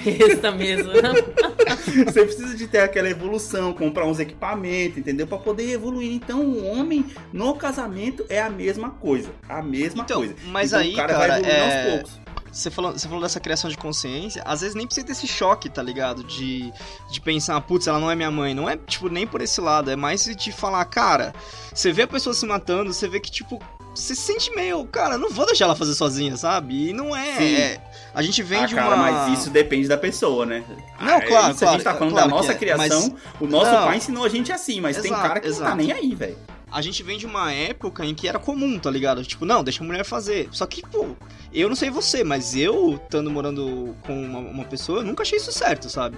[0.04, 0.90] Besta mesmo.
[2.04, 5.26] Você precisa de ter aquela evolução, comprar uns equipamentos, entendeu?
[5.26, 6.12] Pra poder evoluir.
[6.12, 9.30] Então, o homem no casamento é a mesma coisa.
[9.48, 10.34] A mesma Então, coisa.
[10.46, 12.26] mas Então, aí, o cara, cara, vai evoluindo é- aos poucos.
[12.52, 15.82] Você falou, você falou dessa criação de consciência, às vezes nem precisa desse choque, tá
[15.82, 16.24] ligado?
[16.24, 16.72] De,
[17.10, 18.54] de pensar, putz, ela não é minha mãe.
[18.54, 19.90] Não é, tipo, nem por esse lado.
[19.90, 21.34] É mais de falar, cara,
[21.74, 23.60] você vê a pessoa se matando, você vê que, tipo,
[23.96, 26.90] se sente meio, cara, não vou deixar ela fazer sozinha, sabe?
[26.90, 27.42] E não é.
[27.42, 27.80] É-
[28.14, 29.10] a gente vem Ah, de cara, uma.
[29.10, 30.64] mas isso depende da pessoa, né?
[31.00, 33.16] Não, Ah, claro, Isso a gente tá claro, falando claro da nossa é, criação.
[33.40, 33.86] O nosso Não.
[33.86, 35.76] pai ensinou a gente assim, mas tem Exato, cara que não tá exato.
[35.76, 36.36] nem aí, velho.
[36.70, 39.24] A gente vem de uma época em que era comum, tá ligado?
[39.24, 40.48] Tipo, não, deixa a mulher fazer.
[40.50, 41.06] Só que, pô,
[41.52, 45.38] eu não sei você, mas eu, estando morando com uma, uma pessoa, eu nunca achei
[45.38, 46.16] isso certo, sabe?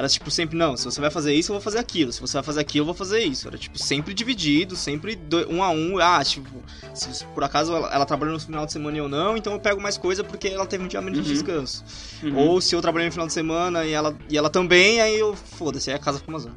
[0.00, 2.10] Era tipo sempre, não, se você vai fazer isso, eu vou fazer aquilo.
[2.10, 3.46] Se você vai fazer aquilo, eu vou fazer isso.
[3.46, 5.98] Era tipo sempre dividido, sempre do- um a um.
[5.98, 6.48] Ah, tipo,
[6.94, 9.60] se, por acaso ela, ela trabalhou no final de semana e eu não, então eu
[9.60, 11.34] pego mais coisa porque ela teve um dia menos de Uhum.
[11.34, 11.84] descanso.
[12.22, 12.34] Uhum.
[12.34, 15.36] Ou se eu trabalhei no final de semana e ela, e ela também, aí eu,
[15.36, 16.56] foda-se, aí a casa fica uma zona.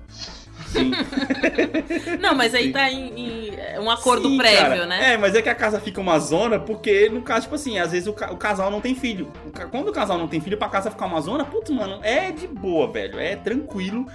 [0.73, 0.91] Sim.
[2.19, 2.71] Não, mas aí Sim.
[2.71, 4.85] tá em, em- é um acordo Sim, prévio, cara.
[4.85, 5.13] né?
[5.13, 7.91] É, mas é que a casa fica uma zona porque, no caso, tipo assim, às
[7.91, 9.31] vezes o, ca- o casal não tem filho.
[9.45, 12.31] O Quando o casal não tem filho, pra casa ficar uma zona, putz, mano, é
[12.31, 13.19] de boa, velho.
[13.19, 14.05] É tranquilo.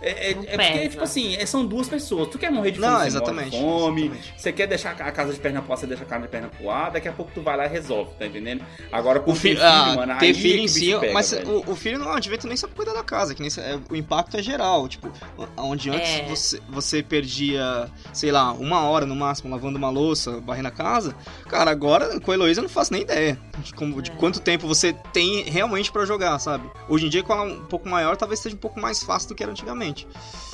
[0.00, 2.28] É, é- é porque, tipo assim, é- são duas pessoas.
[2.28, 4.00] Tu quer morrer de fome, Não, exatamente, morre de fome.
[4.04, 4.34] exatamente.
[4.36, 6.48] Você quer deixar a casa de perna pro ar, você deixa a casa de perna
[6.48, 6.90] pro ar.
[6.90, 8.64] Daqui a pouco tu vai lá e resolve, tá entendendo?
[8.92, 11.30] Agora, com O filho, filho, ah, mano, ter é filho que em si, pega, mas
[11.32, 11.50] velho.
[11.66, 14.36] o, o filho não adianta nem saber cuidar da casa, que nem é, o impacto
[14.36, 15.10] é geral, tipo,
[15.56, 16.22] onde antes É.
[16.28, 21.14] você, você perdia, sei lá, uma hora no máximo lavando uma louça, varrendo a casa,
[21.48, 24.14] cara, agora com a Heloísa eu não faço nem ideia de, como, de É.
[24.14, 26.68] quanto tempo você tem realmente pra jogar, sabe?
[26.88, 29.34] Hoje em dia, com ela um pouco maior, talvez seja um pouco mais fácil do
[29.34, 29.87] que era antigamente.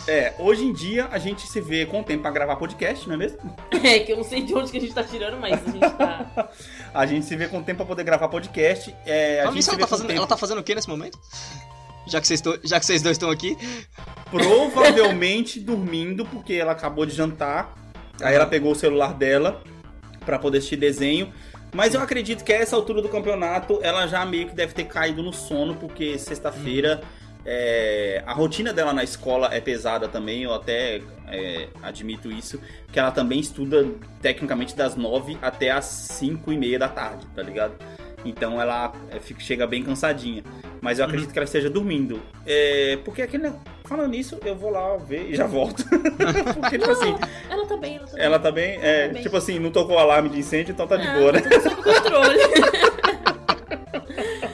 [0.06, 3.14] É, hoje em dia a gente se vê com o tempo pra gravar podcast, não
[3.14, 3.38] é mesmo?
[3.82, 5.78] É que eu não sei de onde que a gente tá tirando, mas a gente
[5.80, 6.48] tá.
[6.94, 8.94] A gente se vê com o tempo pra poder gravar podcast.
[9.04, 10.18] É, a Falando gente ela vê tá, fazendo, tempo.
[10.18, 11.18] ela tá fazendo o que nesse momento?
[12.06, 13.56] Já que, vocês estão- já que vocês dois estão aqui.
[14.30, 17.74] provavelmente dormindo, porque ela acabou de jantar.
[18.22, 19.62] Aí ela pegou o celular dela
[20.24, 21.32] pra poder assistir desenho.
[21.74, 24.84] Mas eu acredito que a essa altura do campeonato ela já meio que deve ter
[24.84, 27.02] caído no sono, porque sexta-feira
[27.46, 32.60] é, a rotina dela na escola é pesada também, eu até é, admito isso,
[32.92, 33.86] que ela também estuda
[34.22, 37.74] tecnicamente das 9 até as 5 e meia da tarde, tá ligado?
[38.24, 40.42] Então ela é, fica- chega bem cansadinha.
[40.80, 42.20] Mas eu acredito que ela esteja dormindo.
[42.46, 43.52] É, porque aquele.
[43.84, 45.84] Falando nisso, eu vou lá ver e já volto.
[46.60, 47.14] porque, tipo assim,
[47.50, 48.78] Ela tá bem, ela tá ela tá bem.
[48.82, 49.22] É, Tá bem.
[49.22, 51.40] tipo assim, não tocou o alarme de incêndio, então tá de Ah, boa, né?
[51.40, 52.38] tá sob controle.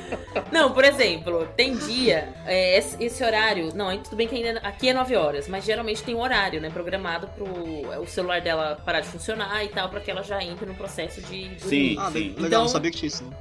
[0.61, 3.75] Não, por exemplo, tem dia, é, esse, esse horário.
[3.75, 6.69] Não, tudo bem que ainda aqui é 9 horas, mas geralmente tem um horário, né?
[6.71, 10.43] Programado pro é, o celular dela parar de funcionar e tal, pra que ela já
[10.43, 11.49] entre no processo de.
[11.49, 11.61] dormir.
[11.61, 11.97] Sim.
[11.99, 13.25] Ah, legal, Então- não sabia que tinha isso.
[13.25, 13.37] Né?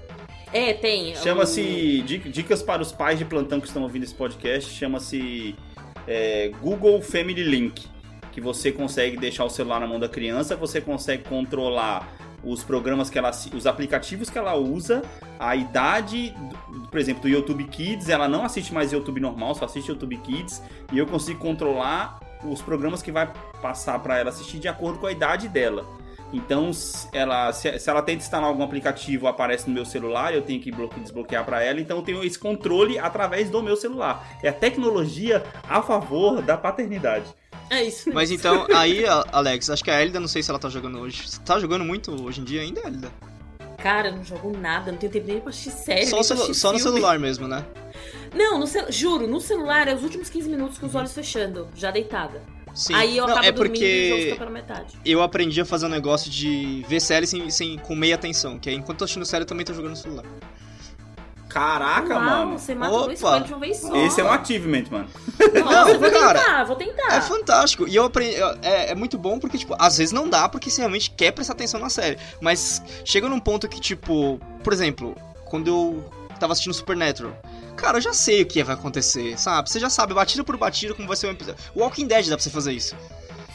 [0.51, 1.13] É, tem.
[1.15, 2.01] Chama-se.
[2.01, 4.71] di- Dicas para os pais de plantão que estão ouvindo esse podcast.
[4.73, 5.55] Chama-se
[6.07, 7.85] é, Google Family Link.
[8.31, 12.07] Que você consegue deixar o celular na mão da criança, você consegue controlar
[12.43, 13.31] os programas que ela.
[13.31, 15.01] os aplicativos que ela usa,
[15.39, 16.35] a idade,
[16.89, 20.61] por exemplo, do YouTube Kids, ela não assiste mais YouTube normal, só assiste YouTube Kids.
[20.91, 25.07] E eu consigo controlar os programas que vai passar para ela assistir de acordo com
[25.07, 25.85] a idade dela.
[26.31, 26.69] Então,
[27.11, 30.71] ela, se, se ela tenta instalar algum aplicativo, aparece no meu celular, eu tenho que
[30.71, 31.81] bloque- desbloquear para ela.
[31.81, 34.27] Então, eu tenho esse controle através do meu celular.
[34.43, 37.25] É a tecnologia a favor da paternidade.
[37.69, 38.11] É isso.
[38.13, 41.27] Mas então, aí, Alex, acho que a Elida, não sei se ela tá jogando hoje.
[41.27, 43.11] Você tá jogando muito hoje em dia ainda, Elida?
[43.77, 46.05] Cara, não jogo nada, não tenho tempo nem pra assistir série.
[46.07, 47.65] Só, celu- só no celular mesmo, né?
[48.33, 51.89] Não, no juro, no celular é os últimos 15 minutos com os olhos fechando, já
[51.89, 52.41] deitada.
[52.75, 52.93] Sim.
[52.93, 54.37] Aí eu não, acabo é e porque
[55.05, 58.59] eu aprendi a fazer um negócio de ver série sem, sem, com meia atenção.
[58.59, 60.25] Que aí, enquanto eu tô assistindo série, eu também tô jogando no celular.
[61.49, 62.59] Caraca, Uau, mano.
[62.59, 63.29] você mata dois Opa.
[63.31, 63.95] coelhos de uma vez só.
[63.95, 65.09] Esse é um achievement, mano.
[65.65, 67.15] Nossa, Não, eu vou cara, tentar, vou tentar.
[67.15, 67.87] É fantástico.
[67.87, 68.35] E eu aprendi.
[68.61, 71.53] É, é muito bom porque, tipo, às vezes não dá porque você realmente quer prestar
[71.53, 72.17] atenção na série.
[72.39, 76.09] Mas chega num ponto que, tipo, por exemplo, quando eu
[76.39, 77.33] tava assistindo Supernatural.
[77.75, 79.69] Cara, eu já sei o que vai acontecer, sabe?
[79.69, 81.59] Você já sabe, batida por batida, como vai ser um episódio.
[81.73, 82.95] O Walking Dead dá pra você fazer isso.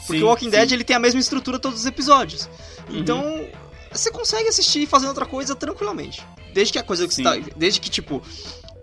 [0.05, 0.51] Porque Sim, o Walking sim.
[0.51, 2.49] Dead ele tem a mesma estrutura todos os episódios.
[2.89, 2.97] Uhum.
[2.97, 3.47] Então,
[3.91, 6.25] você consegue assistir fazendo outra coisa tranquilamente.
[6.55, 7.23] Desde que a coisa que você Sim.
[7.43, 7.51] tá.
[7.55, 8.21] Desde que, tipo,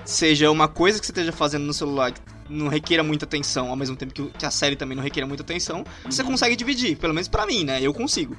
[0.05, 3.77] seja uma coisa que você esteja fazendo no celular que não requeira muita atenção, ao
[3.77, 6.29] mesmo tempo que, o- que a série também não requeira muita atenção, você Uhum.
[6.29, 6.97] consegue dividir.
[6.97, 7.81] Pelo menos pra mim, né?
[7.81, 8.37] Eu consigo.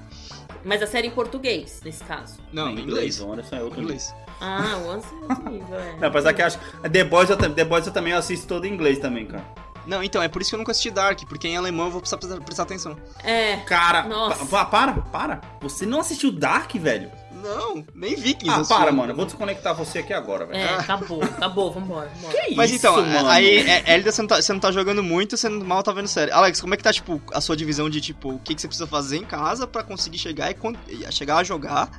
[0.64, 2.38] Mas a série em português, nesse caso.
[2.52, 3.20] Não, em inglês.
[3.20, 3.82] O Anderson é outro.
[3.82, 4.14] Inglês.
[4.40, 5.98] Ah, o Once é outro nível, é.
[6.00, 6.60] Não, apesar que eu acho.
[6.92, 9.44] The Boys, eu, The Boys eu também assisto todo em inglês também, cara.
[9.86, 12.00] Não, então, é por isso que eu nunca assisti Dark, porque em alemão eu vou
[12.00, 12.98] precisar prestar, prestar atenção.
[13.24, 13.58] É.
[13.66, 14.46] Cara, Nossa.
[14.46, 15.42] pa- para, para.
[15.62, 17.12] Você não assistiu Dark, velho?
[17.44, 18.72] Não, nem Vikings.
[18.74, 19.12] Ah, para, mano.
[19.12, 20.60] Eu vou desconectar você aqui agora, velho.
[20.60, 22.10] É, acabou, acabou, vambora.
[22.16, 22.42] vambora.
[22.44, 23.28] Que Mas isso, então, mano?
[23.28, 25.92] aí, é, Elida, você não, tá, você não tá jogando muito, você não- mal tá
[25.92, 26.32] vendo série.
[26.32, 28.68] Alex, como é que tá, tipo, a sua divisão de, tipo, o que, que você
[28.68, 31.90] precisa fazer em casa pra conseguir chegar e chegar a jogar?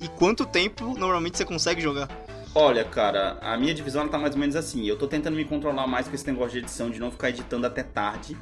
[0.00, 2.08] E quanto tempo normalmente você consegue jogar?
[2.54, 4.84] Olha, cara, a minha divisão ela tá mais ou menos assim.
[4.84, 7.66] Eu tô tentando me controlar mais com esse negócio de edição, de não ficar editando
[7.66, 8.36] até tarde.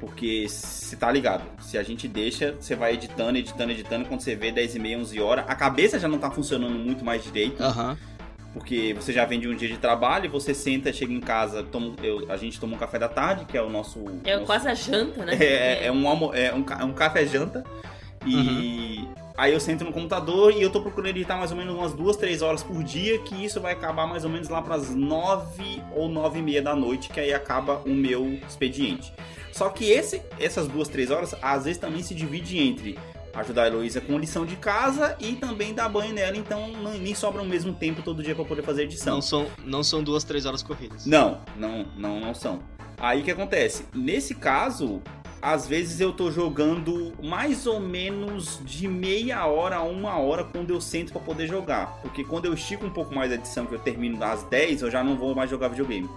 [0.00, 4.36] Porque você tá ligado, se a gente deixa, você vai editando, editando, editando, quando você
[4.36, 7.60] vê 10 e meia, 11 horas, a cabeça já não tá funcionando muito mais direito,
[7.60, 7.98] Aham.
[8.52, 11.94] porque você já vem de um dia de trabalho, você senta, chega em casa, toma,
[12.00, 13.98] eu- a gente toma um café da tarde, que é o nosso...
[14.24, 15.34] É nosso- quase a janta, né?
[15.34, 17.64] É, é um, almo- é, um, é um café janta.
[18.24, 19.04] E
[19.36, 22.16] aí eu sento no computador e eu tô procurando editar mais ou menos umas duas,
[22.16, 26.08] três horas por dia, que isso vai acabar mais ou menos lá pras nove ou
[26.08, 29.12] nove e meia da noite, que aí acaba o meu expediente.
[29.58, 32.96] Só que esse, essas duas, três horas, às vezes também se divide entre
[33.34, 37.12] ajudar a Heloísa com lição de casa e também dar banho nela, então não, nem
[37.12, 39.16] sobra o mesmo tempo todo dia pra poder fazer edição.
[39.16, 41.06] Não são, não são duas, três horas corridas.
[41.06, 42.60] Não, não, não, não são.
[42.98, 43.84] Aí o que acontece?
[43.92, 45.02] Nesse caso,
[45.42, 50.70] às vezes eu tô jogando mais ou menos de meia hora a uma hora quando
[50.70, 51.98] eu sento pra poder jogar.
[52.00, 54.90] Porque quando eu estico um pouco mais a edição, que eu termino às 10, eu
[54.90, 56.08] já não vou mais jogar videogame.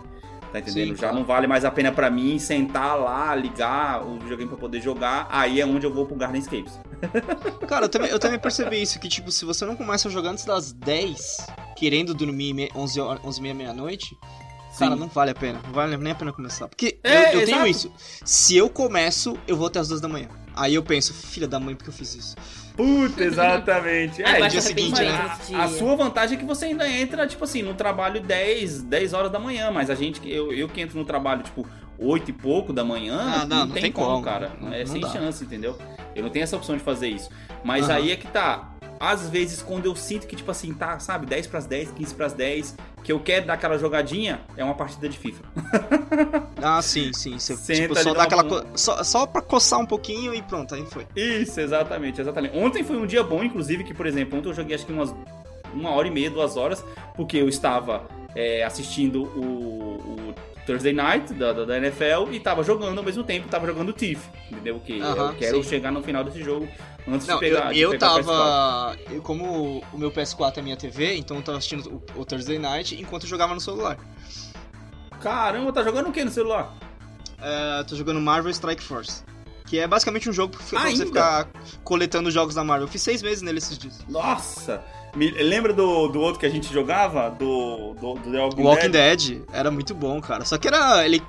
[0.51, 0.89] Tá entendendo?
[0.89, 1.15] Sim, já claro.
[1.15, 5.27] não vale mais a pena pra mim sentar lá, ligar o videogame pra poder jogar.
[5.31, 6.77] Aí é onde eu vou pro Gardenscapes.
[7.67, 10.31] Cara, eu também, eu também percebi isso, que tipo, se você não começa a jogar
[10.31, 11.37] antes das 10,
[11.77, 14.17] querendo dormir me- 11 horas, 11 e meia, meia-noite,
[14.77, 15.61] cara, não vale a pena.
[15.65, 16.67] Não vale nem a pena começar.
[16.67, 17.91] Porque É, eu, eu tenho isso.
[18.25, 20.27] Se eu começo, eu vou até as 2 da manhã.
[20.53, 22.35] Aí eu penso, filha da mãe, por que eu fiz isso?
[22.75, 24.21] Puta, exatamente.
[24.31, 25.31] Ah, vai dia se seguinte, né?
[25.55, 29.31] A sua vantagem é que você ainda entra, tipo assim, no trabalho 10, 10 horas
[29.31, 31.67] da manhã, mas a gente, eu, eu que entro no trabalho, tipo,
[31.97, 34.23] 8 e pouco da manhã, Ah, não, não tem, tem como, como.
[34.23, 34.51] cara.
[34.59, 35.09] Não- é não sem dá.
[35.09, 35.77] chance, entendeu?
[36.15, 37.29] Eu não tenho essa opção de fazer isso.
[37.63, 37.97] Mas Aham.
[37.97, 38.70] aí é que tá.
[39.01, 42.33] Às vezes, quando eu sinto que, tipo assim, tá, sabe, 10 pras 10, 15 pras
[42.33, 45.43] 10, que eu quero dar aquela jogadinha, é uma partida de FIFA.
[46.63, 47.39] Ah, sim, sim.
[47.39, 48.63] Você, Senta tipo, só dá aquela co...
[48.75, 51.07] só, só pra coçar um pouquinho e pronto, aí foi.
[51.15, 52.55] Isso, exatamente, exatamente.
[52.55, 55.11] Ontem foi um dia bom, inclusive, que, por exemplo, ontem eu joguei acho que umas
[55.73, 56.85] uma hora e meia, duas horas,
[57.15, 58.03] porque eu estava
[58.35, 60.35] é, assistindo o, o
[60.65, 63.93] Thursday Night da, da, da NFL e estava jogando ao mesmo tempo, estava jogando o
[63.93, 64.79] Thief, entendeu?
[64.79, 65.69] Que eu quero sim.
[65.69, 66.67] chegar no final desse jogo
[67.07, 68.25] antes Não, de pegar eu, eu pegar o PS4.
[68.25, 68.97] tava.
[69.09, 72.59] Eu, como o meu PS4 é minha TV, então eu tava assistindo o, o Thursday
[72.59, 73.97] Night enquanto eu jogava no celular.
[75.19, 76.73] Caramba, tá jogando o que no celular?
[77.39, 79.23] É, tô jogando Marvel Strike Force.
[79.65, 80.97] Que é basicamente um jogo pra pra Ainda?
[80.97, 81.47] você ficar
[81.83, 82.87] coletando jogos da Marvel.
[82.87, 84.05] Eu fiz seis meses nele esses dias.
[84.09, 84.83] Nossa!
[85.15, 87.29] Me, lembra do, do outro que a gente jogava?
[87.29, 89.19] Do, do, do The Walking, Walking Dead?
[89.19, 90.45] Dead era muito bom, cara.
[90.45, 91.05] Só que era.
[91.05, 91.21] Ele,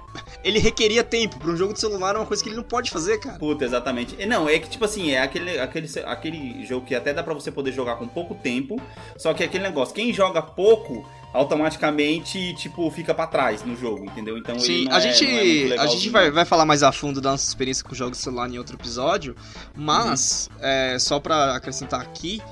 [0.45, 1.39] ele requeria tempo.
[1.39, 3.39] Pra um jogo de celular é uma coisa que ele não pode fazer, cara.
[3.39, 4.15] Puta, exatamente.
[4.19, 7.35] E Não, é que tipo assim, é aquele, aquele, aquele jogo que até dá pra
[7.35, 8.81] você poder jogar com pouco tempo,
[9.17, 14.05] só que é aquele negócio, quem joga pouco, automaticamente, tipo, fica pra trás no jogo,
[14.05, 14.37] entendeu?
[14.37, 16.93] Então ele Sim, a é- gente, não é a gente vai, vai falar mais a
[16.93, 19.35] fundo da nossa experiência com jogos de celular em outro episódio,
[19.75, 22.43] mas é, só pra acrescentar aqui,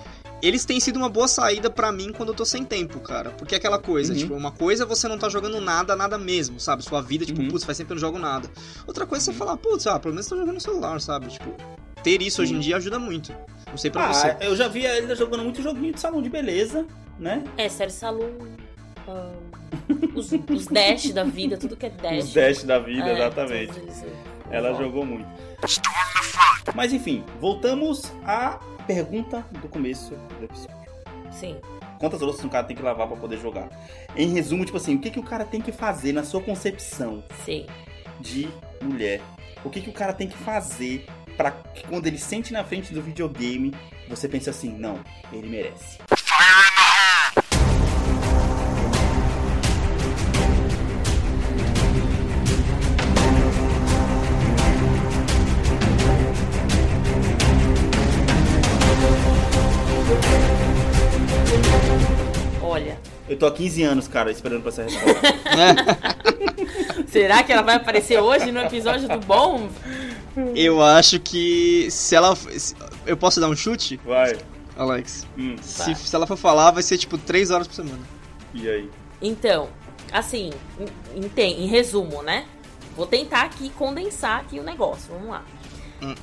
[0.43, 3.31] eles têm sido uma boa saída pra mim quando eu tô sem tempo, cara.
[3.31, 4.19] Porque é aquela coisa, Uhum.
[4.19, 6.83] tipo, uma coisa é você não tá jogando nada, nada mesmo, sabe?
[6.85, 7.49] Sua vida, tipo, Uhum.
[7.49, 8.49] putz, faz tempo que eu não jogo nada.
[8.87, 11.27] Outra coisa é você falar, putz, ah, pelo menos tô jogando no celular, sabe?
[11.29, 11.55] Tipo,
[12.03, 13.35] ter isso hoje em dia ajuda muito.
[13.69, 14.29] Não sei pra você.
[14.29, 16.87] Ah, eu já vi ele jogando muito joguinho de salão de beleza,
[17.19, 17.45] né?
[17.57, 18.31] É, série Salão.
[19.07, 19.31] ah,
[20.15, 22.25] os, os Dash da vida, tudo que é Dash.
[22.25, 23.73] Os dash da vida, É, exatamente.
[24.51, 25.29] Ela jogou muito.
[26.75, 30.77] Mas enfim, voltamos à pergunta do começo do episódio.
[31.31, 31.57] Sim.
[31.99, 33.69] Quantas louças um cara tem que lavar pra poder jogar?
[34.17, 37.23] Em resumo, tipo assim, o que, que o cara tem que fazer na sua concepção
[37.45, 37.67] Sim.
[38.19, 38.49] de
[38.83, 39.21] mulher?
[39.63, 41.07] O que, que o cara tem que fazer
[41.37, 43.75] pra que quando ele sente na frente do videogame,
[44.09, 44.99] você pense assim, não,
[45.33, 45.99] ele merece.
[63.31, 65.21] Eu tô há 15 anos, cara, esperando pra essa resposta.
[67.09, 69.69] será que ela vai aparecer hoje no episódio do Bom?
[70.55, 72.35] Eu acho que se ela.
[72.35, 72.75] se-
[73.07, 74.37] eu posso dar um chute, Vai.
[74.77, 75.27] Alex?
[75.39, 78.01] Hum, Se, se ela for falar, vai ser tipo 3 horas por semana.
[78.53, 78.91] e aí?
[79.23, 79.69] Então,
[80.13, 80.51] assim,
[81.15, 82.47] em, em, em resumo, né?
[82.97, 85.13] Vou tentar aqui condensar aqui o negócio.
[85.13, 85.45] Vamos lá.
[86.03, 86.15] Hum.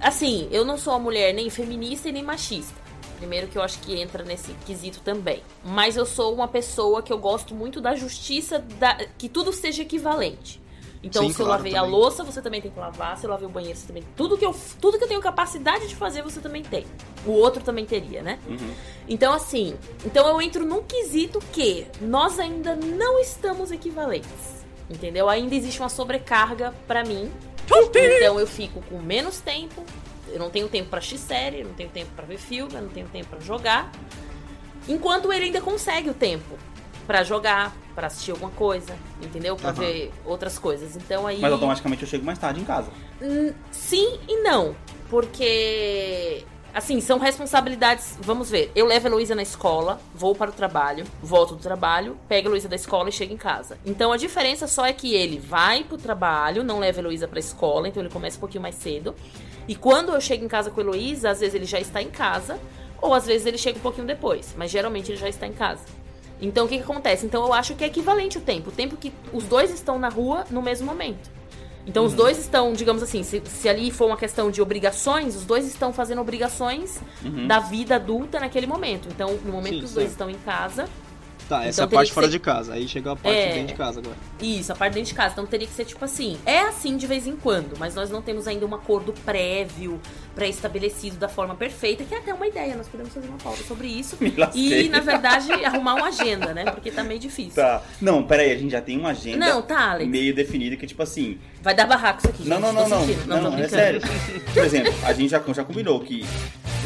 [0.00, 2.85] Assim, eu não sou uma mulher nem feminista e nem machista.
[3.16, 5.42] Primeiro que eu acho que entra nesse quesito também.
[5.64, 9.82] Mas eu sou uma pessoa que eu gosto muito da justiça, da, que tudo seja
[9.82, 10.60] equivalente.
[11.02, 11.90] Então, Sim, se eu claro, lavei a também.
[11.94, 13.16] louça, você também tem que lavar.
[13.16, 14.02] Se eu lavei o banheiro, você também.
[14.16, 16.84] Tudo que eu, tudo que eu tenho capacidade de fazer, você também tem.
[17.24, 18.38] O outro também teria, né?
[18.46, 18.74] Uhum.
[19.08, 24.64] Então, assim, então eu entro num quesito que nós ainda não estamos equivalentes.
[24.90, 25.28] Entendeu?
[25.28, 27.30] Ainda existe uma sobrecarga pra mim.
[27.66, 29.84] Então eu fico com menos tempo.
[30.36, 32.82] Eu não tenho tempo pra assistir série, eu não tenho tempo pra ver filme, eu
[32.82, 33.90] não tenho tempo pra jogar.
[34.86, 36.58] Enquanto ele ainda consegue o tempo
[37.06, 39.56] pra jogar, pra assistir alguma coisa, entendeu?
[39.56, 39.78] Pra Aham.
[39.80, 40.94] ver outras coisas.
[40.94, 42.90] Então aí Mas automaticamente eu chego mais tarde em casa.
[43.22, 44.76] Hum, Sim e não.
[45.08, 48.18] Porque, assim, são responsabilidades.
[48.20, 48.70] Vamos ver.
[48.74, 52.50] Eu levo a Heloísa na escola, vou para o trabalho, volto do trabalho, pego a
[52.50, 53.78] Heloísa da escola e chego em casa.
[53.86, 57.38] Então a diferença só é que ele vai pro trabalho, não leva a Heloísa pra
[57.38, 59.14] escola, então ele começa um pouquinho mais cedo.
[59.68, 62.10] E quando eu chego em casa com a Heloísa, às vezes ele já está em
[62.10, 62.58] casa,
[63.00, 65.82] ou às vezes ele chega um pouquinho depois, mas geralmente ele já está em casa.
[66.40, 67.24] Então o que, que acontece?
[67.26, 68.68] Então eu acho que é equivalente o tempo.
[68.70, 71.30] O tempo que os dois estão na rua no mesmo momento.
[71.86, 75.44] Então os dois estão, digamos assim, se, se ali for uma questão de obrigações, os
[75.44, 77.00] dois estão fazendo obrigações
[77.46, 79.08] da vida adulta naquele momento.
[79.08, 80.88] Então, no momento Sim, que os dois estão em casa,
[81.48, 82.74] Tá, essa Então é a parte fora ser- de casa.
[82.74, 83.52] Aí chega a parte É.
[83.52, 84.16] dentro de casa agora.
[84.42, 85.32] isso, a parte dentro de casa.
[85.32, 86.36] Então teria que ser tipo assim.
[86.44, 90.00] É assim de vez em quando, mas nós não temos ainda um acordo prévio,
[90.34, 92.76] pré-estabelecido da forma perfeita, que é até uma ideia.
[92.76, 94.16] Nós podemos fazer uma pauta sobre isso.
[94.54, 96.64] E, na verdade, arrumar uma agenda, né?
[96.70, 97.54] Porque tá meio difícil.
[97.54, 97.82] Tá.
[98.00, 100.10] Não, peraí, a gente já tem uma agenda Não, tá, Alex.
[100.10, 101.38] meio definida que, tipo assim.
[101.62, 102.48] Vai dar barraco isso aqui, gente.
[102.48, 103.00] Não, não, não, não.
[103.06, 103.26] sentindo.
[103.26, 104.00] Não, tô não, é sério.
[104.52, 106.24] Por exemplo, a gente já, já combinou que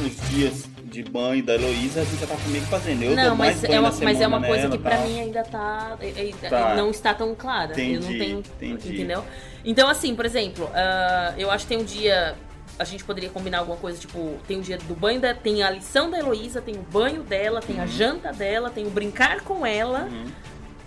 [0.05, 3.03] os dias de banho da Heloísa a gente já tá que fazendo.
[3.05, 5.07] Eu não, mais mas é, uma, mas é uma coisa nela que pra tal.
[5.07, 6.75] mim ainda tá, é- é- Tá.
[6.75, 7.73] Não está tão clara.
[7.81, 8.39] eu não Entendi, tenho.
[8.75, 8.95] entendi.
[8.95, 9.25] Entendeu?
[9.65, 12.35] Então, assim, por exemplo, ah, eu acho que tem um dia.
[12.79, 15.35] A gente poderia combinar alguma coisa, tipo, tem o dia do banho da.
[15.35, 18.91] Tem a lição da Heloísa, tem o banho dela, tem a janta dela, tem o
[18.91, 20.09] brincar com ela.
[20.11, 20.27] Uhum.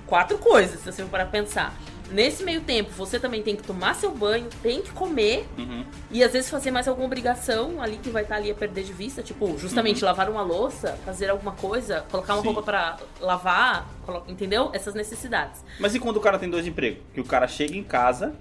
[0.08, 1.74] Quatro coisas, se você for para pensar.
[2.14, 5.84] Nesse meio tempo, você também tem que tomar seu banho, tem que comer Uhum.
[6.11, 8.93] e às vezes fazer mais alguma obrigação ali que vai estar ali a perder de
[8.93, 12.41] vista, tipo, justamente lavar uma louça, fazer alguma coisa, colocar uma Uhum.
[12.43, 12.47] Sim.
[12.53, 13.88] roupa pra lavar,
[14.28, 14.70] entendeu?
[14.74, 15.61] Essas necessidades.
[15.80, 17.01] Mas e quando o cara tem dois empregos?
[17.14, 18.34] Que o cara chega em casa.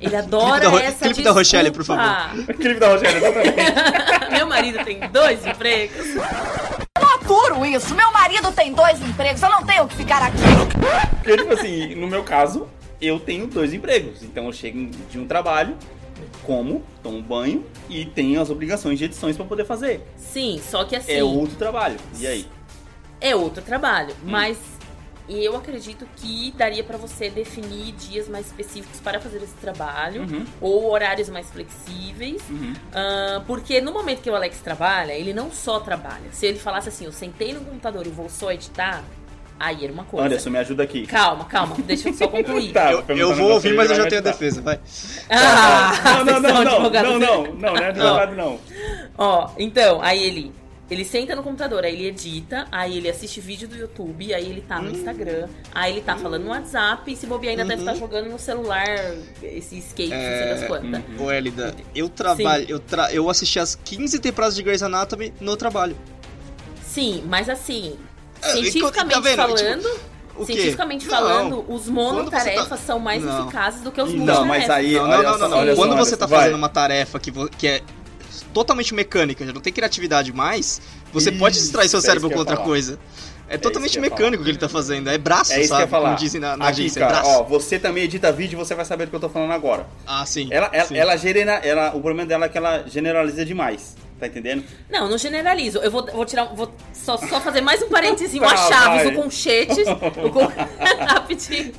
[0.00, 2.30] Ele adora Ro- essa clipe da Rochelle, por desculpa.
[2.60, 4.28] Clipe da Rogério, exatamente.
[4.36, 6.06] Meu marido tem dois empregos.
[7.24, 7.94] Aturo isso.
[7.94, 9.42] Meu marido tem dois empregos.
[9.42, 10.36] Eu não tenho que ficar aqui.
[11.16, 12.68] Porque, tipo assim, no meu caso,
[13.00, 14.22] eu tenho dois empregos.
[14.22, 15.74] Então eu chego de um trabalho,
[16.42, 20.06] como, tomo banho e tenho as obrigações de edições pra poder fazer.
[20.18, 21.96] Sim, só que assim, É outro trabalho.
[22.18, 22.46] E aí?
[23.20, 24.26] é outro trabalho, Hum.
[24.30, 24.58] mas
[25.28, 30.44] eu acredito que daria pra você definir dias mais específicos para fazer esse trabalho Uhum.
[30.60, 32.42] ou horários mais flexíveis.
[32.50, 32.72] Uhum.
[32.92, 36.30] Ah, porque no momento que o Alex trabalha, ele não só trabalha.
[36.32, 39.02] Se ele falasse assim, eu sentei no computador e vou só editar,
[39.58, 40.26] aí era uma coisa.
[40.26, 41.06] Anderson, me ajuda aqui.
[41.06, 42.72] Calma, calma, deixa eu só concluir.
[42.72, 44.78] Tá, Eu, eu vou ouvir, você, mas eu já tenho a defesa, vai.
[45.30, 45.92] Ah,
[46.24, 48.58] Não, não, vocês não, são não, não, não, não, não é advogado não.
[49.16, 50.52] Ó, então, aí ele.
[50.90, 54.60] Ele senta no computador, aí ele edita, aí ele assiste vídeo do YouTube, aí ele
[54.60, 57.94] tá no Instagram, aí ele tá falando no WhatsApp, e se bobear ainda deve estar
[57.94, 58.84] jogando no celular
[59.42, 61.02] esse skate, não sei das quantas.
[61.18, 65.56] Ô, Elida, eu trabalho, eu, tra eu assisti as 15 temporadas de Grey's Anatomy no
[65.56, 65.96] trabalho.
[66.86, 67.96] Sim, mas assim,
[68.42, 69.36] É, cientificamente tá vendo?
[69.36, 70.00] falando,
[70.36, 70.52] O quê?
[70.52, 71.16] cientificamente Não.
[71.16, 73.44] falando, os Quando monotarefas tá- são mais Não.
[73.44, 74.48] eficazes do que os Não, multitarefas.
[74.58, 75.74] mas aí, Não, não, não, não.
[75.76, 76.40] Quando você tá vai.
[76.40, 77.80] fazendo uma tarefa que, vo- que é
[78.52, 80.80] totalmente mecânica, já não tem criatividade mais,
[81.12, 82.66] você pode Isso, distrair seu é cérebro com outra falar.
[82.66, 82.98] coisa.
[83.46, 85.10] É totalmente isso que mecânico o que ele tá fazendo.
[85.10, 85.90] É braço, É isso que eu sabe?
[85.90, 86.06] falar.
[86.06, 86.98] Como dizem na, na Aqui, agência.
[87.00, 87.38] cara, é braço.
[87.40, 89.86] ó, você também edita vídeo, você vai saber do que eu tô falando agora.
[90.06, 90.48] Ah, sim.
[90.50, 90.96] Ela, ela, sim.
[90.96, 93.94] ela, genera, ela, o problema dela é que ela generaliza demais.
[94.18, 94.64] Tá entendendo?
[94.90, 95.78] Não, não generalizo.
[95.78, 96.46] Eu vou, vou tirar.
[96.54, 98.32] Vou só, só fazer mais um parênteses.
[98.40, 99.86] Tá, a Chaves, o Conchetes.
[99.88, 100.50] o con...
[101.06, 101.72] Rapidinho.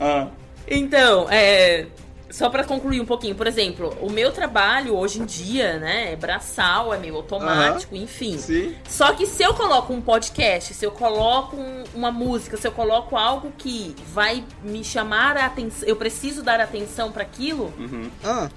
[0.00, 0.28] Ah,
[0.68, 1.86] Então, é.
[2.36, 6.16] Só pra concluir um pouquinho, por exemplo, o meu trabalho hoje em dia, né, é
[6.16, 8.36] braçal, é meio automático, enfim.
[8.36, 8.74] Sim.
[8.86, 12.72] Só que se eu coloco um podcast, se eu coloco um- uma música, se eu
[12.72, 18.10] coloco algo que vai me chamar a atenção, eu preciso dar atenção pra aquilo, uhum.
[18.22, 18.50] Ah,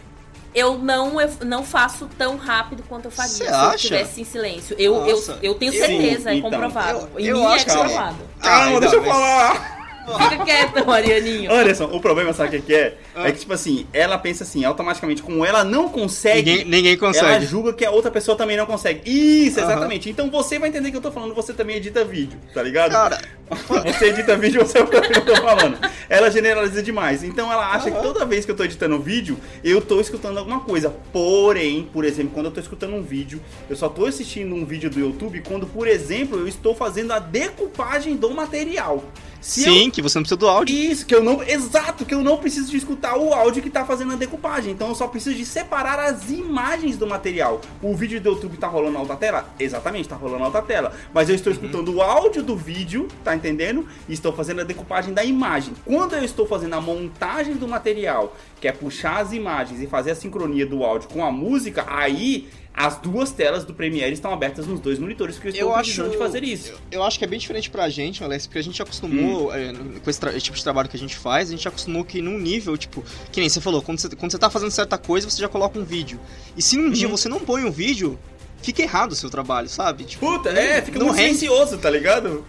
[0.53, 3.75] eu não, eu não faço tão rápido quanto eu faria Você se eu acha?
[3.75, 4.75] estivesse em silêncio.
[4.77, 5.39] Eu, eu, Nossa.
[5.41, 6.49] eu tenho Sim, certeza, é então.
[6.51, 7.07] comprovado.
[7.13, 8.17] Eu- em eu mim é acho que- comprovado.
[8.41, 9.78] Calma, Ah, deixa eu falar!
[10.17, 11.51] Fica quieto, Marianinho.
[11.51, 12.97] Anderson, o problema, sabe o que que é?
[13.15, 13.27] Ah.
[13.27, 16.49] É que, tipo assim, ela pensa assim, automaticamente, como ela não consegue.
[16.51, 17.45] ninguém, ninguém Ela consegue.
[17.45, 19.01] julga que a outra pessoa também não consegue.
[19.09, 20.09] Isso, exatamente.
[20.09, 22.91] Então você vai entender que eu tô falando, você também edita vídeo, tá ligado?
[22.91, 23.19] Cara,
[23.85, 25.77] Você edita vídeo, você sabe o que eu tô falando.
[26.07, 27.23] Ela generaliza demais.
[27.23, 30.37] Então ela acha que toda vez que eu tô editando um vídeo, eu tô escutando
[30.37, 30.93] alguma coisa.
[31.11, 34.89] Porém, por exemplo, quando eu tô escutando um vídeo, eu só tô assistindo um vídeo
[34.89, 39.03] do YouTube quando, por exemplo, eu estou fazendo a decupagem do material.
[39.41, 40.75] Se eu- Sim, que você não precisa do áudio.
[40.75, 41.41] Isso, que eu não.
[41.41, 44.73] Exato, que eu não preciso de escutar o áudio que tá fazendo a decupagem.
[44.73, 47.61] Então eu só preciso de separar as imagens do material.
[47.81, 49.49] O vídeo do YouTube tá rolando na alta tela?
[49.59, 50.91] Exatamente, tá rolando na alta tela.
[51.13, 53.87] Mas eu estou escutando o áudio do vídeo, tá entendendo?
[54.09, 55.73] E estou fazendo a decupagem da imagem.
[55.85, 60.11] Quando eu estou fazendo a montagem do material, que é puxar as imagens e fazer
[60.11, 62.49] a sincronia do áudio com a música, aí.
[62.73, 66.05] As duas telas do Premiere estão abertas nos dois monitores, porque eu estou Eu precisando
[66.05, 66.73] acho- de fazer isso.
[66.89, 69.53] Eu acho que é bem diferente pra gente, Alex, porque a gente acostumou, Hum.
[69.53, 72.21] é, com esse, esse tipo de trabalho que a gente faz, a gente acostumou que
[72.21, 73.03] num nível, tipo,
[73.33, 75.77] que nem você falou, quando você, quando você tá fazendo certa coisa, você já coloca
[75.77, 76.19] um vídeo.
[76.55, 77.17] E se num dia Uhum.
[77.17, 78.17] você não põe um vídeo,
[78.61, 80.03] fica errado o seu trabalho, sabe?
[80.03, 81.37] Tipo, Puta, é, fica não muito rende.
[81.39, 82.45] silencioso, tá ligado?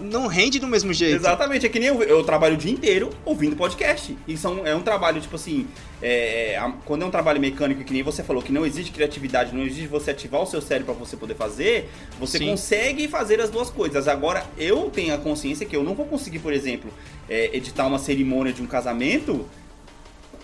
[0.00, 1.16] não rende do mesmo jeito.
[1.16, 4.16] Exatamente, é que nem eu, eu trabalho o dia inteiro ouvindo podcast.
[4.26, 5.66] E são, é um trabalho, tipo assim,
[6.00, 9.54] é, a- quando é um trabalho mecânico, que nem você falou, que não existe criatividade,
[9.54, 11.88] não existe você ativar o seu cérebro pra você poder fazer,
[12.18, 12.46] você Sim.
[12.48, 14.08] consegue fazer as duas coisas.
[14.08, 16.90] Agora, eu tenho a consciência que eu não vou conseguir, por exemplo,
[17.28, 19.61] é, editar uma cerimônia de um casamento é,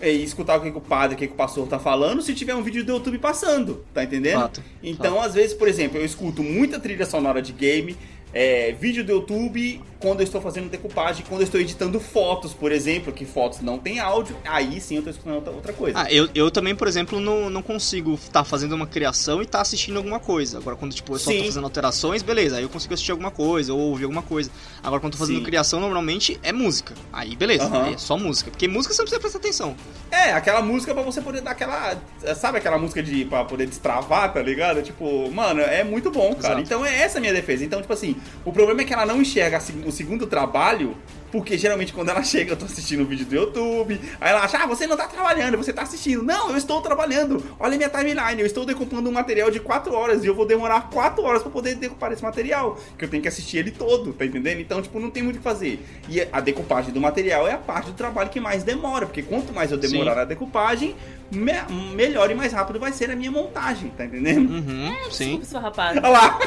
[0.02, 2.34] e escutar o que, que o padre, o que, que o pastor tá falando se
[2.34, 4.40] tiver um vídeo do YouTube passando, tá entendendo?
[4.40, 7.96] Fato, Então, às vezes, por exemplo, eu escuto muita trilha sonora de game,
[8.32, 12.70] é, vídeo do YouTube quando eu estou fazendo decupagem, quando eu estou editando fotos, por
[12.70, 16.00] exemplo, que fotos não tem áudio, aí sim eu estou escutando outra, coisa.
[16.00, 19.60] Ah, eu, eu também, por exemplo, não, não consigo estar fazendo uma criação e estar
[19.60, 20.58] assistindo alguma coisa.
[20.58, 23.72] Agora, quando tipo, eu só tô fazendo alterações, beleza, aí eu consigo assistir alguma coisa
[23.74, 24.50] ou ouvir alguma coisa.
[24.82, 25.44] Agora, quando tô fazendo Sim.
[25.44, 26.94] criação, normalmente é música.
[27.12, 27.84] Aí, beleza, Aham.
[27.86, 28.50] aí é só música.
[28.50, 29.76] Porque música você não precisa prestar atenção.
[30.10, 31.96] É, aquela música pra você poder dar aquela.
[32.36, 34.82] Sabe aquela música de pra poder destravar, tá ligado?
[34.82, 36.54] Tipo, mano, é muito bom, cara.
[36.54, 36.60] Exato.
[36.60, 37.64] Então é essa a minha defesa.
[37.64, 40.96] Então, tipo assim, o problema é que ela não enxerga a seg- o segundo trabalho.
[41.30, 44.56] Porque geralmente quando ela chega, eu tô assistindo um vídeo do YouTube, aí ela acha,
[44.56, 46.22] ah, você não tá trabalhando, você tá assistindo.
[46.22, 47.44] Não, eu estou trabalhando.
[47.60, 50.46] Olha a minha timeline, eu estou decupando um material de 4 horas e eu vou
[50.46, 52.78] demorar 4 horas pra poder decupar esse material.
[52.96, 54.58] Que eu tenho que assistir ele todo, tá entendendo?
[54.60, 55.84] Então, tipo, não tem muito o que fazer.
[56.08, 59.52] E a decupagem do material é a parte do trabalho que mais demora, porque quanto
[59.52, 60.20] mais eu demorar Sim.
[60.20, 60.96] a decupagem,
[61.30, 64.48] me- melhor e mais rápido vai ser a minha montagem, tá entendendo?
[64.50, 65.24] Uhum, sim.
[65.40, 65.94] Desculpa, seu rapaz.
[65.98, 66.38] Olha lá!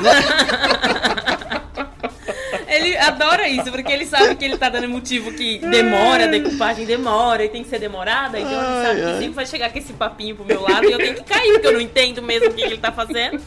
[2.82, 6.86] Ele adora isso, porque ele sabe que ele tá dando motivo que demora, a decupagem
[6.86, 9.94] demora e tem que ser demorada, então ele sabe que sempre vai chegar com esse
[9.94, 12.54] papinho pro meu lado e eu tenho que cair, porque eu não entendo mesmo o
[12.54, 13.42] que ele tá fazendo.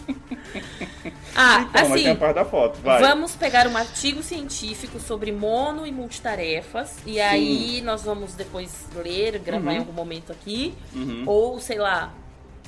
[1.36, 3.00] Ah, Então, mas tem a assim, parte da foto, vai.
[3.00, 9.38] vamos pegar um artigo científico sobre mono e multitarefas, e aí nós vamos depois ler,
[9.40, 9.72] gravar Uhum.
[9.72, 11.24] em algum momento aqui, Uhum.
[11.26, 12.12] ou sei lá.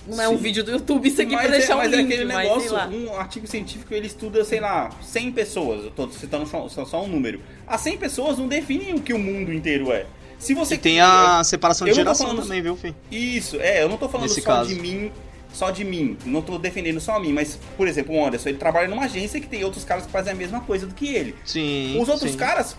[0.07, 0.43] Não é um Sim.
[0.43, 2.37] vídeo do YouTube isso aqui mas pra deixar é, um mas link, é aquele mas
[2.37, 2.87] sei negócio, lá.
[2.89, 7.03] um artigo científico ele estuda, sei lá, 100 pessoas, eu tô citando só, só- só
[7.03, 7.41] um número.
[7.67, 10.07] As 100 pessoas não definem o que o mundo inteiro é.
[10.39, 12.95] Se você E tem a separação de geração falando- também, viu, Fih?
[13.11, 14.69] Isso, é, eu não tô falando Nesse só caso.
[14.69, 15.11] de mim,
[15.53, 18.59] só de mim, não tô defendendo só a mim, mas, por exemplo, o Anderson, ele
[18.59, 21.35] trabalha numa agência que tem outros caras que fazem a mesma coisa do que ele.
[21.45, 21.99] Sim.
[21.99, 22.37] Os outros sim.
[22.37, 22.77] caras,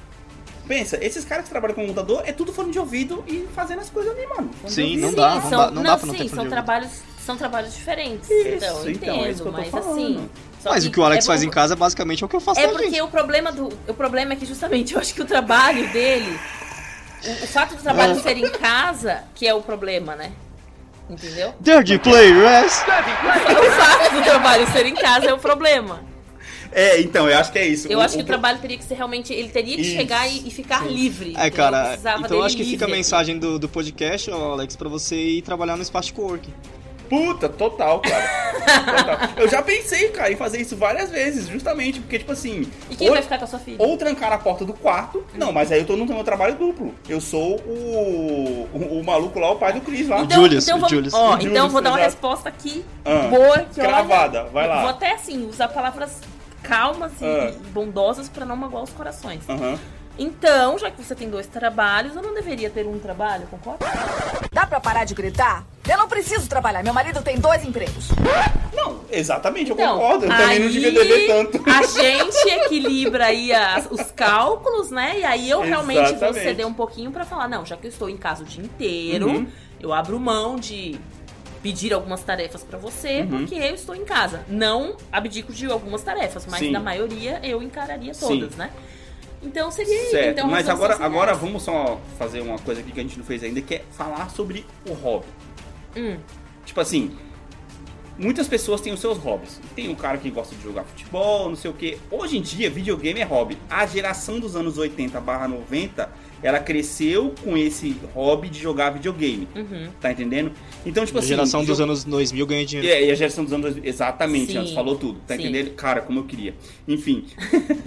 [0.67, 3.89] pensa, esses caras que trabalham com computador é tudo fone de ouvido e fazendo as
[3.89, 4.51] coisas ali, mano.
[4.61, 5.01] Fone Sim, ouvido.
[5.01, 6.91] não dá, não dá- não dá pra não sim, ter fone são de trabalhos,
[7.27, 8.29] são trabalhos diferentes.
[8.29, 9.91] Isso, então, eu então, é isso entendo, que eu tô mas falando.
[9.91, 10.29] assim.
[10.65, 12.59] Mas o que o Alex é faz em casa é basicamente o que eu faço
[12.59, 13.01] É na porque gente.
[13.01, 13.67] o problema do.
[13.87, 16.37] O problema é que justamente eu acho que o trabalho dele.
[17.25, 18.21] O, o fato do trabalho Ah.
[18.21, 20.31] ser em casa que é o problema, né?
[21.09, 21.53] Entendeu?
[21.61, 22.73] Dirty Players!
[22.81, 26.01] O fato do trabalho ser em casa é o problema.
[26.71, 27.87] É, então, eu acho que é isso.
[27.87, 29.31] Eu O- acho que o o trabalho teria que ser realmente.
[29.33, 29.95] Ele teria que Isso.
[29.95, 31.33] chegar e, e ficar livre.
[31.37, 35.15] É, cara, então eu acho que fica a mensagem do, do podcast, Alex, pra você
[35.15, 36.53] ir trabalhar no espaço de coworking.
[37.09, 38.27] Puta, total, cara.
[38.67, 39.17] Total.
[39.37, 42.69] Eu já pensei, cara, em fazer isso várias vezes, justamente, porque, tipo assim.
[42.89, 43.77] E quem ou, vai ficar com a sua filha?
[43.79, 45.25] ou trancar a porta do quarto.
[45.33, 46.93] Não, mas aí eu tô no meu trabalho duplo.
[47.07, 50.21] Eu sou o, o, o maluco lá, o pai do Cris lá.
[50.21, 51.13] Então, Julius, então o vamos, Julius.
[51.13, 52.11] ó, O então Julius, vou dar uma exato.
[52.13, 54.81] resposta aqui Ah, boa que cravada, olha, vai lá.
[54.81, 56.19] Vou até assim usar palavras
[56.63, 57.53] calmas e Ah.
[57.73, 59.41] bondosas pra não magoar os corações.
[59.47, 59.77] Aham.
[60.19, 63.85] Então, já que você tem dois trabalhos, eu não deveria ter um trabalho, concorda?
[64.51, 65.63] Dá pra parar de gritar?
[65.89, 66.83] Eu não preciso trabalhar.
[66.83, 68.09] Meu marido tem dois empregos.
[68.73, 70.25] Não, exatamente, eu Então, concordo.
[70.25, 71.63] Eu também não devia beber tanto.
[71.69, 75.19] A gente equilibra aí as- os cálculos, né?
[75.19, 76.43] E aí eu realmente vou Exatamente.
[76.43, 79.27] ceder um pouquinho pra falar, não, já que eu estou em casa o dia inteiro,
[79.29, 79.47] Uhum.
[79.79, 80.99] eu abro mão de
[81.63, 83.27] pedir algumas tarefas pra você, Uhum.
[83.29, 84.41] porque eu estou em casa.
[84.47, 86.71] Não abdico de algumas tarefas, mas Sim.
[86.71, 88.57] na maioria eu encararia todas, Sim.
[88.57, 88.71] né?
[89.41, 90.11] Então seria isso.
[90.11, 91.13] Certo, então, mas agora, sociais.
[91.13, 93.83] agora vamos só fazer uma coisa aqui que a gente não fez ainda, que é
[93.91, 95.25] falar sobre o hobby.
[95.97, 96.17] Hum.
[96.65, 97.11] Tipo assim,
[98.17, 99.59] muitas pessoas têm os seus hobbies.
[99.75, 101.97] Tem um cara que gosta de jogar futebol, não sei o que.
[102.11, 103.57] Hoje em dia, videogame é hobby.
[103.69, 106.09] A geração dos anos 80 barra 90,
[106.43, 109.47] ela cresceu com esse hobby de jogar videogame.
[109.55, 109.89] Uhum.
[109.99, 110.51] Tá entendendo?
[110.85, 111.29] Então, tipo A assim.
[111.29, 112.87] geração dos jo- anos 2000 ganha dinheiro.
[112.93, 114.57] É, e a geração dos anos 2000, exatamente, Sim.
[114.59, 115.41] antes falou tudo, tá Sim.
[115.43, 115.71] entendendo?
[115.75, 116.53] Cara, como eu queria.
[116.87, 117.25] Enfim.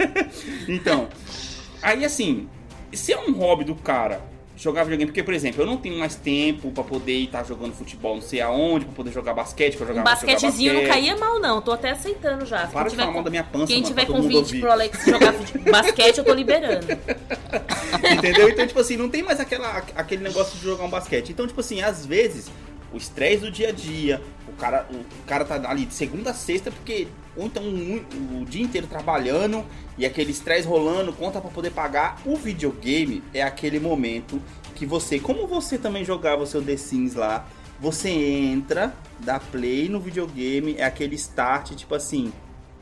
[0.67, 1.07] então,
[1.81, 2.47] Aí assim,
[2.93, 4.21] se é um hobby do cara
[4.61, 8.13] jogar videogame, porque, por exemplo, eu não tenho mais tempo pra poder estar jogando futebol
[8.13, 11.09] não sei aonde, pra poder jogar basquete, pra jogar Um basquetezinho jogar não basquete.
[11.09, 11.61] caía mal, não.
[11.61, 12.67] Tô até aceitando já.
[12.67, 15.33] Para de falar mal da minha pança, Quem mano, tiver convite pro Alex jogar
[15.71, 16.85] basquete, eu tô liberando.
[18.17, 18.49] Entendeu?
[18.49, 21.31] Então, tipo assim, não tem mais aquela, aquele negócio de jogar um basquete.
[21.31, 22.51] Então, tipo assim, às vezes,
[22.93, 24.21] o estresse do dia a dia,
[24.51, 27.07] o cara, o, cara tá ali de segunda a sexta, porque.
[27.35, 29.65] Ou então um- o dia inteiro trabalhando
[29.97, 32.21] e aquele estresse rolando, conta pra poder pagar.
[32.25, 34.41] O videogame é aquele momento
[34.75, 37.45] que você, como você também jogava o seu The Sims lá,
[37.79, 42.33] você entra, dá play no videogame, é aquele start, tipo assim,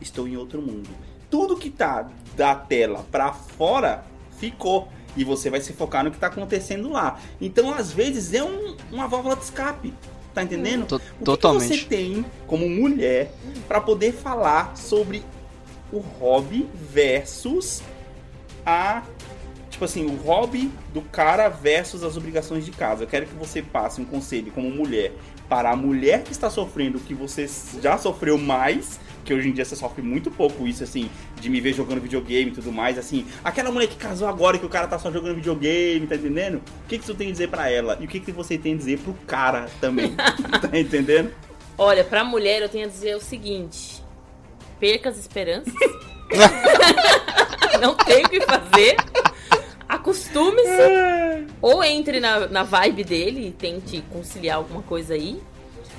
[0.02, 0.90] estou em outro mundo.
[1.30, 4.04] Tudo que tá da tela pra fora
[4.40, 4.88] ficou.
[5.18, 7.20] E você vai se focar no que tá acontecendo lá.
[7.42, 9.94] Então, às vezes, é um- uma válvula de escape.
[10.40, 10.86] Tá entendendo?
[10.86, 11.78] To- O que que totalmente.
[11.80, 13.32] você tem como mulher
[13.68, 15.24] pra poder falar sobre
[15.92, 17.82] o hobby versus
[18.66, 19.04] a.
[19.70, 23.04] Tipo assim, o hobby do cara versus as obrigações de casa.
[23.04, 25.14] Eu quero que você passe um conselho como mulher
[25.48, 27.48] para a mulher que está sofrendo o que você
[27.82, 31.10] já sofreu mais, que hoje em dia você sofre muito pouco isso, assim,
[31.40, 33.26] de me ver jogando videogame e tudo mais, assim.
[33.44, 36.56] Aquela mulher que casou agora e que o cara tá só jogando videogame, tá entendendo?
[36.58, 37.98] O que, que você tem a dizer pra ela?
[38.00, 40.16] E o que, que você tem a dizer pro cara também?
[40.16, 41.32] tá entendendo?
[41.78, 44.04] Olha, pra mulher eu tenho a dizer o seguinte:
[44.80, 45.74] perca as esperanças.
[47.82, 48.98] não tem o que fazer.
[49.88, 51.48] Acostume-se.
[51.62, 55.42] Ou entre na, na vibe dele e tente conciliar alguma coisa aí.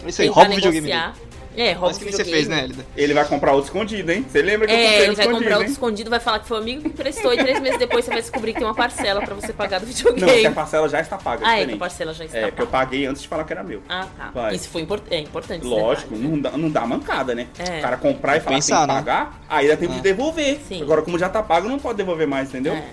[0.07, 1.30] Isso aí, rouba o videogame dele.
[1.61, 2.47] É, rouba Mas que nem você videogame.
[2.47, 2.87] fez, né, Elida?
[2.97, 4.25] Ele vai comprar outro escondido, hein?
[4.29, 5.73] Você lembra que eu É, comprei ele vai comprar outro hein?
[5.73, 8.21] escondido, vai falar que foi o amigo que emprestou e três meses depois você vai
[8.21, 10.55] descobrir que tem uma parcela pra você pagar do Não, que a videogame.
[10.55, 12.67] parcela já está paga, é ah, é que a parcela já está É, porque eu
[12.67, 12.87] paga.
[12.87, 13.83] paguei antes de falar que era meu.
[13.89, 14.31] Ah, tá.
[14.33, 14.55] Vai.
[14.55, 15.03] Isso foi import...
[15.11, 15.67] é importante.
[15.67, 16.29] Lógico, detalhe.
[16.31, 17.47] não dá, não dá mancada, né?
[17.59, 17.79] É.
[17.79, 19.01] O cara comprar e falar Pensar, que tem né?
[19.01, 19.97] que pagar, aí dá tempo É.
[19.97, 20.61] de devolver.
[20.67, 20.81] Sim.
[20.83, 22.73] Agora, como já tá pago, não pode devolver mais, entendeu?
[22.75, 22.85] É.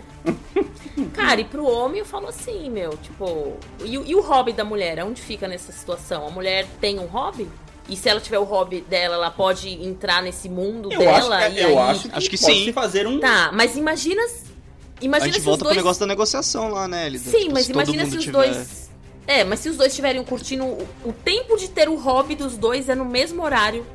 [1.14, 3.54] Cara, e pro homem eu falo assim, meu, tipo.
[3.86, 5.02] E, o- e o hobby da mulher?
[5.04, 6.28] Onde fica nessa situação?
[6.28, 7.48] A mulher tem um hobby?
[7.90, 11.54] E se ela tiver o hobby dela, ela pode entrar nesse mundo Eu, dela acho,
[11.56, 11.90] e é, eu aí.
[11.92, 12.74] acho que, Acho que pode sim.
[12.74, 13.20] fazer um...
[13.20, 14.22] Tá, mas imagina.
[14.22, 15.74] A Imagina gente se volta os dois.
[15.76, 17.30] pro negócio da negociação lá, né, Elida?
[17.30, 18.90] Sim, Tipo, mas se imagina se os tiver- dois.
[19.26, 20.64] É, mas se os dois estiverem curtindo.
[20.66, 23.86] O, o tempo de ter o hobby dos dois é no mesmo horário.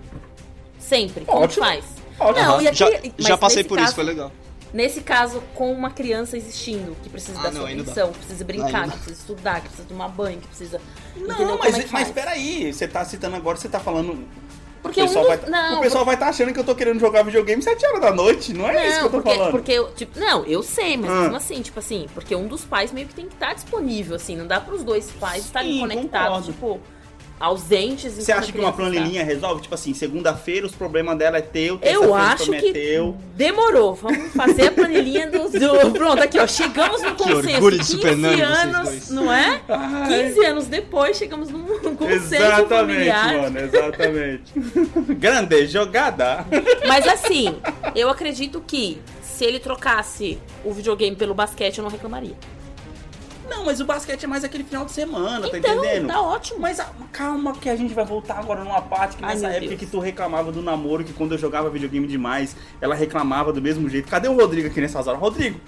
[0.78, 1.24] Sempre.
[1.24, 1.64] Como Ótimo.
[1.66, 1.84] faz?
[2.18, 2.47] Ótimo.
[2.47, 4.30] Não, e já, aqui- já mas passei por caso- isso, foi legal.
[4.73, 8.18] Nesse caso, com uma criança existindo, que precisa Ah, da não, sua não atenção, que
[8.18, 8.91] precisa brincar, não.
[8.91, 10.81] que precisa estudar, que precisa tomar banho, que precisa.
[11.14, 14.27] Não, entendeu mas, como é mas peraí, você tá citando agora, você tá falando...
[14.83, 16.75] Porque o um pessoal, dos- vai, não, o pessoal vai estar achando que eu tô
[16.75, 19.51] querendo jogar videogame 7 horas da noite, não é isso que eu tô porque, falando.
[19.53, 21.20] porque eu, tipo, não, eu sei, mas Ah.
[21.20, 24.35] mesmo assim, tipo assim, porque um dos pais meio que tem que estar disponível, assim,
[24.35, 26.53] não dá pros dois pais estarem conectados, concordo.
[26.53, 26.81] tipo,
[27.43, 28.12] ausentes.
[28.14, 28.82] Você acha que uma está.
[28.82, 29.62] planilhinha resolve?
[29.62, 33.16] Tipo assim, segunda-feira os problemas dela é teu, Eu acho problemas que é teu.
[33.34, 33.95] demorou.
[33.95, 36.47] Vamos fazer a planilhinha do, do- Pronto, aqui, ó.
[36.47, 37.55] Chegamos no consenso.
[37.55, 39.61] orgulho de 15 Super Nani, vocês anos, não é?
[39.68, 40.24] Ai.
[40.28, 43.40] 15 anos depois, chegamos num consenso Exatamente, familiar.
[43.43, 44.53] mano, exatamente.
[45.18, 46.47] Grande jogada.
[46.86, 47.57] Mas assim,
[47.95, 52.34] eu acredito que se ele trocasse o videogame pelo basquete, eu não reclamaria.
[53.53, 56.07] Não, mas o basquete é mais aquele final de semana, tá então, entendendo?
[56.07, 56.59] tá ótimo.
[56.59, 59.68] Mas ah, calma que a gente vai voltar agora numa parte que Ai, nessa época
[59.68, 59.80] Deus.
[59.80, 63.88] que tu reclamava do namoro, que quando eu jogava videogame demais, ela reclamava do mesmo
[63.90, 64.09] jeito.
[64.09, 65.20] Cadê o Rodrigo aqui nessas horas?
[65.20, 65.61] Rodrigo!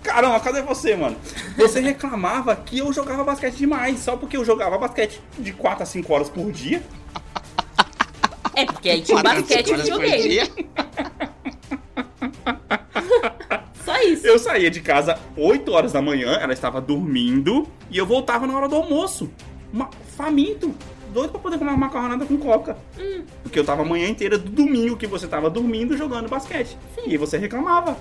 [0.00, 1.16] Caramba, cadê você, mano?
[1.56, 5.86] Você reclamava que eu jogava basquete demais, só porque eu jogava basquete de 4 a
[5.86, 6.80] 5 horas por dia.
[8.54, 10.68] É, porque aí tinha basquete e Horas por videogame.
[14.08, 14.26] isso.
[14.26, 18.56] Eu saía de casa 8 horas da manhã, ela estava dormindo, e eu voltava na
[18.56, 19.30] hora do almoço.
[19.72, 20.74] Uma, faminto.
[21.12, 22.76] Doido pra poder comer uma macarronada com coca.
[22.98, 23.22] Hum.
[23.42, 26.76] Porque eu tava a manhã inteira do domingo que você tava dormindo jogando basquete.
[27.06, 27.96] E você reclamava.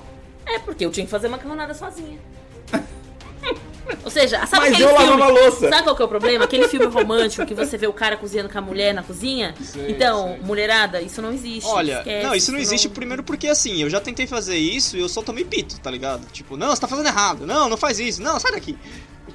[0.45, 2.19] É, porque eu tinha que fazer macarronada sozinha.
[4.03, 5.05] Ou seja, sabe Mas aquele eu filme?
[5.05, 5.69] lavava a louça.
[5.69, 6.45] Sabe qual que é o problema?
[6.45, 9.53] Aquele filme romântico que você vê o cara cozinhando com a mulher na cozinha?
[9.61, 10.41] Sei, então, sei.
[10.43, 11.67] mulherada, isso não existe.
[11.69, 14.99] Olha, esquece, não, isso não existe primeiro porque assim, eu já tentei fazer isso e
[14.99, 16.25] eu só tomei pito, tá ligado?
[16.31, 18.77] Tipo, não, você tá fazendo errado, não, não faz isso, não, sai daqui.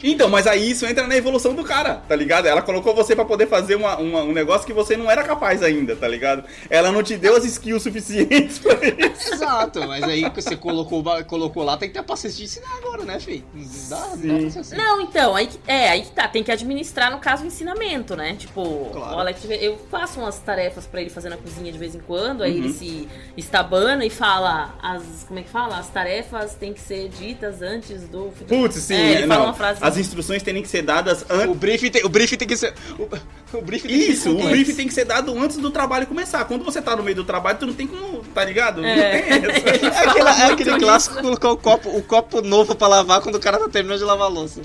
[0.03, 2.46] Então, mas aí isso entra na evolução do cara, tá ligado?
[2.46, 5.62] Ela colocou você pra poder fazer uma- uma- um negócio que você não era capaz
[5.62, 6.44] ainda, tá ligado?
[6.68, 9.34] Ela não te deu as skills suficientes pra isso.
[9.34, 12.76] Exato, mas aí que você colocou, colocou lá, tem que ter a paciência de ensinar
[12.78, 13.44] agora, né, filho?
[13.55, 14.76] Não dá, dá assim.
[14.76, 18.16] Não, então, aí que, é, aí que tá, tem que administrar, no caso, o ensinamento,
[18.16, 18.34] né?
[18.38, 19.16] Tipo, Claro.
[19.16, 22.42] o Alex, eu faço umas tarefas pra ele fazer na cozinha de vez em quando,
[22.42, 22.64] aí Uhum.
[22.64, 25.78] ele se estabana e fala as, como é que fala?
[25.78, 28.32] As tarefas têm que ser ditas antes do...
[28.48, 29.36] Putz, sim, é, ele não.
[29.36, 31.49] fala uma frase as instruções têm que ser dadas antes.
[31.51, 32.74] O briefing tem, o briefing tem que ser.
[32.99, 36.07] O, o briefing tem que Isso, o briefing tem que ser dado antes do trabalho
[36.07, 36.45] começar.
[36.45, 38.84] Quando você tá no meio do trabalho, tu não tem como, tá ligado?
[38.84, 39.22] É.
[39.93, 43.40] É, aquela- é aquele clássico colocar o copo, o copo novo pra lavar quando o
[43.40, 44.61] cara tá terminando de lavar a louça.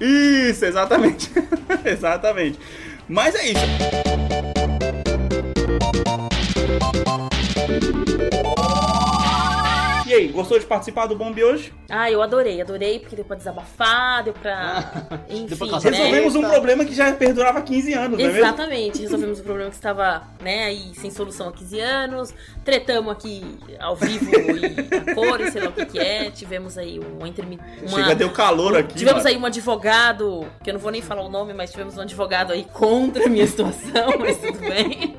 [0.00, 1.30] Isso, exatamente.
[1.84, 2.58] exatamente.
[3.08, 3.58] Mas é isso.
[10.18, 11.72] Aí, gostou de participar do Bombe hoje?
[11.88, 15.06] Ah, eu adorei, adorei, porque deu pra desabafar, deu pra.
[15.28, 15.96] Enfim, Deu pra né?
[15.96, 18.38] Resolvemos um problema que já perdurava 15 anos, não é mesmo?
[18.38, 23.44] Exatamente, resolvemos o problema que estava, né, aí sem solução há 15 anos, tretamos aqui
[23.78, 27.24] ao vivo e a cor, e sei lá o que que é, tivemos aí um
[27.24, 27.58] intermi...
[27.80, 27.88] uma...
[27.88, 28.98] Chega, deu calor aqui.
[28.98, 29.36] Tivemos mano.
[29.36, 32.52] aí um advogado, que eu não vou nem falar o nome, mas tivemos um advogado
[32.52, 35.16] aí contra a minha situação, mas tudo bem.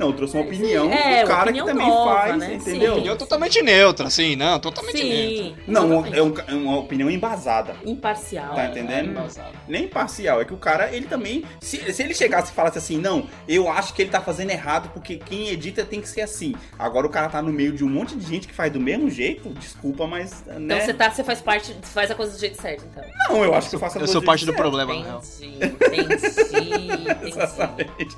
[0.00, 2.54] Não, eu trouxe uma opinião É, do cara opinião que também nova, faz, né?
[2.54, 2.80] entendeu?
[2.80, 2.98] Sim.
[3.00, 5.36] Opinião totalmente neutra, assim, não, totalmente neutra.
[5.44, 5.56] Sim.
[5.68, 6.18] Não, exatamente.
[6.18, 7.76] é, um- é uma opinião embasada.
[7.84, 8.54] Imparcial.
[8.54, 9.10] Tá entendendo?
[9.10, 9.50] Embasado.
[9.68, 11.44] Nem parcial, é que o cara, ele também.
[11.60, 14.90] Se, se ele chegasse e falasse assim, não, eu acho que ele tá fazendo errado
[14.94, 16.54] porque quem edita tem que ser assim.
[16.78, 19.10] Agora o cara tá no meio de um monte de gente que faz do mesmo
[19.10, 20.42] jeito, desculpa, mas.
[20.46, 20.56] Né?
[20.60, 23.04] Então você, tá, você faz parte, faz a coisa do jeito certo, então.
[23.28, 24.56] Não, eu acho que eu faço a Eu coisa sou parte do certo.
[24.58, 24.94] problema.
[24.94, 27.20] Entendi, entendi, entendi.
[27.28, 28.16] Exatamente.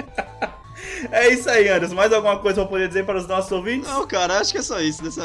[1.13, 1.95] É isso aí, Anderson.
[1.95, 3.89] Mais alguma coisa pra poder dizer para os nossos ouvintes?
[3.89, 5.03] Não, cara, acho que é só isso.
[5.03, 5.23] Dessa...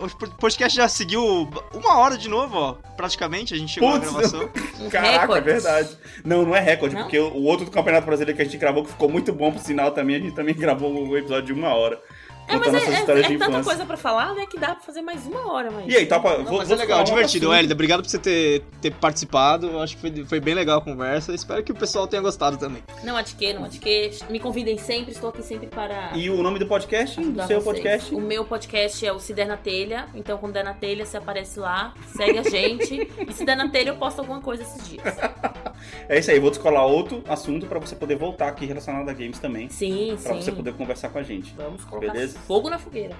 [0.00, 2.72] O podcast já seguiu uma hora de novo, ó.
[2.96, 4.50] Praticamente, a gente chegou Putz, na gravação.
[4.80, 5.96] Um Caraca, é verdade.
[6.24, 7.02] Não, não é recorde, Não?
[7.02, 9.52] porque o o outro do Campeonato Brasileiro que a gente gravou, que ficou muito bom
[9.52, 12.00] pro sinal também, a gente também gravou o episódio de uma hora.
[12.48, 15.26] É, mas é, é- é tanta coisa pra falar, né, que dá pra fazer mais
[15.26, 15.86] uma hora, mas...
[15.86, 16.38] E aí, topa.
[16.38, 17.52] Não, vou, mas vou é legal, falar divertido.
[17.52, 19.78] Hélida, obrigado por você ter, ter participado.
[19.80, 21.34] Acho que foi, foi bem legal a conversa.
[21.34, 22.82] Espero que o pessoal tenha gostado também.
[23.04, 24.10] Não adquê, não adquê.
[24.30, 26.12] Me convidem sempre, estou aqui sempre para...
[26.14, 27.20] E o nome do podcast?
[27.20, 27.64] Do seu vocês.
[27.64, 28.14] podcast?
[28.14, 30.06] O meu podcast é o Se Der na Telha.
[30.14, 33.10] Então, quando der na telha, você aparece lá, segue a gente.
[33.28, 35.02] e se der na telha, eu posto alguma coisa esses dias.
[36.08, 39.38] É isso aí, vou descolar outro assunto pra você poder voltar aqui relacionado a games
[39.38, 39.68] também.
[39.68, 40.42] Sim, Pra sim.
[40.42, 41.54] você poder conversar com a gente.
[41.56, 42.37] Vamos colocar Beleza?
[42.46, 43.14] Fogo na fogueira.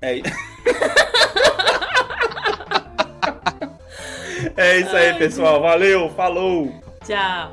[0.00, 0.20] É,
[4.56, 5.60] é isso aí, pessoal.
[5.62, 6.72] Valeu, falou.
[7.06, 7.52] Tchau.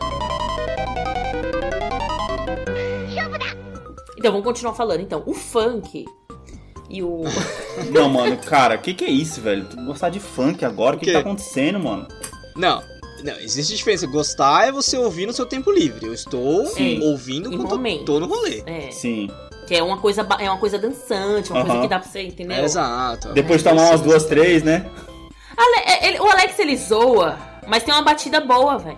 [4.18, 5.02] Então, vamos continuar falando.
[5.02, 6.06] Então, o funk
[6.90, 7.24] e o...
[7.92, 9.66] Não, mano, cara, que que é isso, velho?
[9.66, 10.96] Tu gostar de funk agora?
[10.96, 12.08] O que, que tá acontecendo, mano?
[12.56, 12.84] Não,
[13.24, 14.08] não, existe diferença.
[14.08, 16.06] Gostar é você ouvir no seu tempo livre.
[16.06, 17.02] Eu estou Sim.
[17.02, 18.06] ouvindo Em quando momento.
[18.06, 18.64] tô no rolê.
[18.66, 19.30] É, Sim.
[19.70, 22.58] Que é uma coisa, é uma coisa dançante, uma coisa que dá pra você, entendeu?
[22.58, 23.32] É, exato.
[23.34, 24.84] Depois de tomar umas duas, três, né?
[25.56, 28.98] Ale- é- ele- o Alex, ele zoa, mas tem uma batida boa, velho.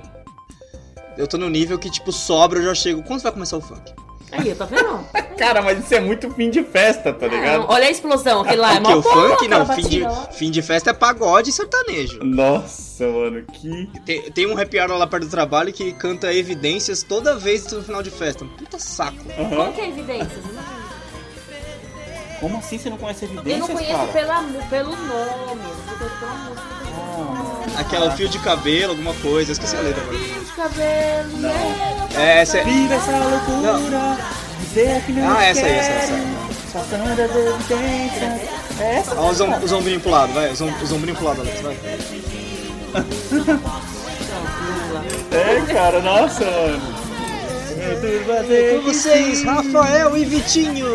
[1.17, 3.03] Eu tô no nível que, tipo, sobra, eu já chego.
[3.03, 3.93] Quando vai começar o funk?
[4.32, 5.06] Aí, tá vendo?
[5.38, 7.66] Cara, mas isso é muito fim de festa, tá Não, ligado?
[7.68, 10.02] olha a explosão, aquele lá é Porque mó o funk, não, fim de,
[10.34, 12.20] fim de festa é pagode e sertanejo.
[12.24, 13.90] Nossa, mano, que.
[14.06, 17.82] Tem, tem um happy hour lá perto do trabalho que canta evidências toda vez no
[17.84, 18.46] final de festa.
[18.58, 19.18] Puta saco.
[19.50, 19.72] Qual Aham.
[19.74, 20.38] que é a evidência?
[20.48, 20.81] Eu não-
[22.42, 24.08] Como assim você não conhece Eu evidências, não conheço cara?
[24.12, 27.80] pela, pelo nome, eu conheço pela música.
[27.80, 29.52] Aquela fio de cabelo, alguma coisa.
[29.52, 30.18] Eu Esqueci a letra agora.
[30.18, 31.50] Fio de cabelo, Não.
[31.50, 32.08] né?
[32.18, 32.64] É, essa é.
[32.64, 34.18] Viva essa loucura,
[34.60, 36.14] dizer que não Ah, essa aí, essa, essa.
[36.74, 38.50] Passando as evidências.
[38.80, 39.16] É essa?
[39.20, 40.52] Ó, os ombrinhos pro lado, vai.
[40.52, 40.62] Os
[40.92, 41.78] ombrinhos pro lado, Alex, vai.
[45.32, 46.91] É, cara, nossa, mano.
[47.82, 50.86] Com vocês, Rafael e Vitinho.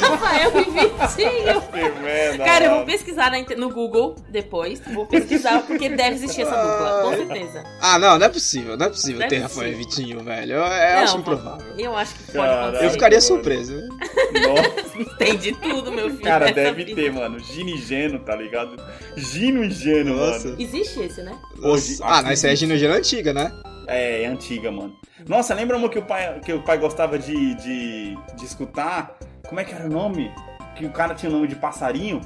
[0.00, 2.44] Rafael e Vitinho.
[2.44, 4.80] Cara, eu vou pesquisar no Google depois.
[4.92, 7.64] Vou pesquisar porque deve existir essa dupla, com certeza.
[7.80, 8.76] Ah, não, não é possível.
[8.76, 9.38] Não é possível Não é ter.
[9.38, 10.54] Rafael e Vitinho, velho.
[10.54, 10.66] Eu, eu
[10.96, 11.66] Não, acho improvável.
[11.78, 12.62] Eu acho que pode Caralho.
[12.62, 12.84] acontecer.
[12.86, 13.74] Eu ficaria surpreso.
[13.76, 16.22] Nossa, Tem de tudo, meu filho.
[16.22, 17.00] cara, deve vida.
[17.00, 17.38] ter, mano.
[17.38, 18.76] Gino e Geno, tá ligado?
[19.16, 20.48] Gino e Geno, Nossa.
[20.48, 20.60] mano.
[20.60, 21.32] Existe esse, né?
[21.62, 23.52] Hoje- Ah, não, essa é Gino antiga, né?
[23.88, 24.94] É, é antiga, mano.
[25.26, 29.16] Nossa, lembra uma que o pai, que o pai gostava de, de, de escutar?
[29.48, 30.30] Como é que era o nome?
[30.76, 32.20] Que o cara tinha o nome de passarinho?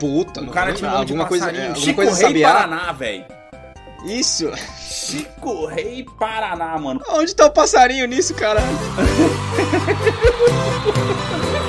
[0.00, 1.64] Puta, O não cara tinha o nome de alguma coisa, passarinho.
[1.64, 2.52] é, alguma Chico coisa Rei sabiá.
[2.52, 3.24] Paraná, velho.
[4.04, 4.50] Isso.
[4.78, 7.00] Chico Rei Paraná, mano.
[7.10, 8.60] Onde tá o passarinho nisso, cara?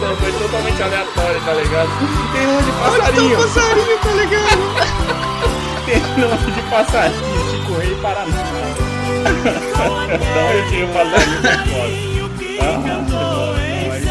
[0.02, 1.90] Não, foi totalmente aleatório, tá ligado?
[2.34, 3.34] Tem nome de Onde tá passarinho.
[3.34, 4.62] o passarinho, tá ligado?
[5.86, 7.49] Tem nome de passarinho.
[7.80, 8.44] Rei Paraná.
[9.78, 12.10] da onde eu tinha o passarinho pra fora.
[12.62, 12.78] Ah,
[13.10, 14.10] não, é isso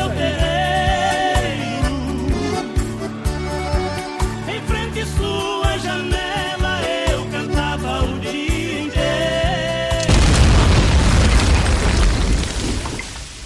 [4.49, 4.57] aí.
[4.57, 9.07] Em frente sua janela eu cantava o dia inteiro.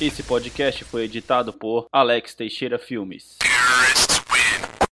[0.00, 3.38] Esse podcast foi editado por Alex Teixeira Filmes.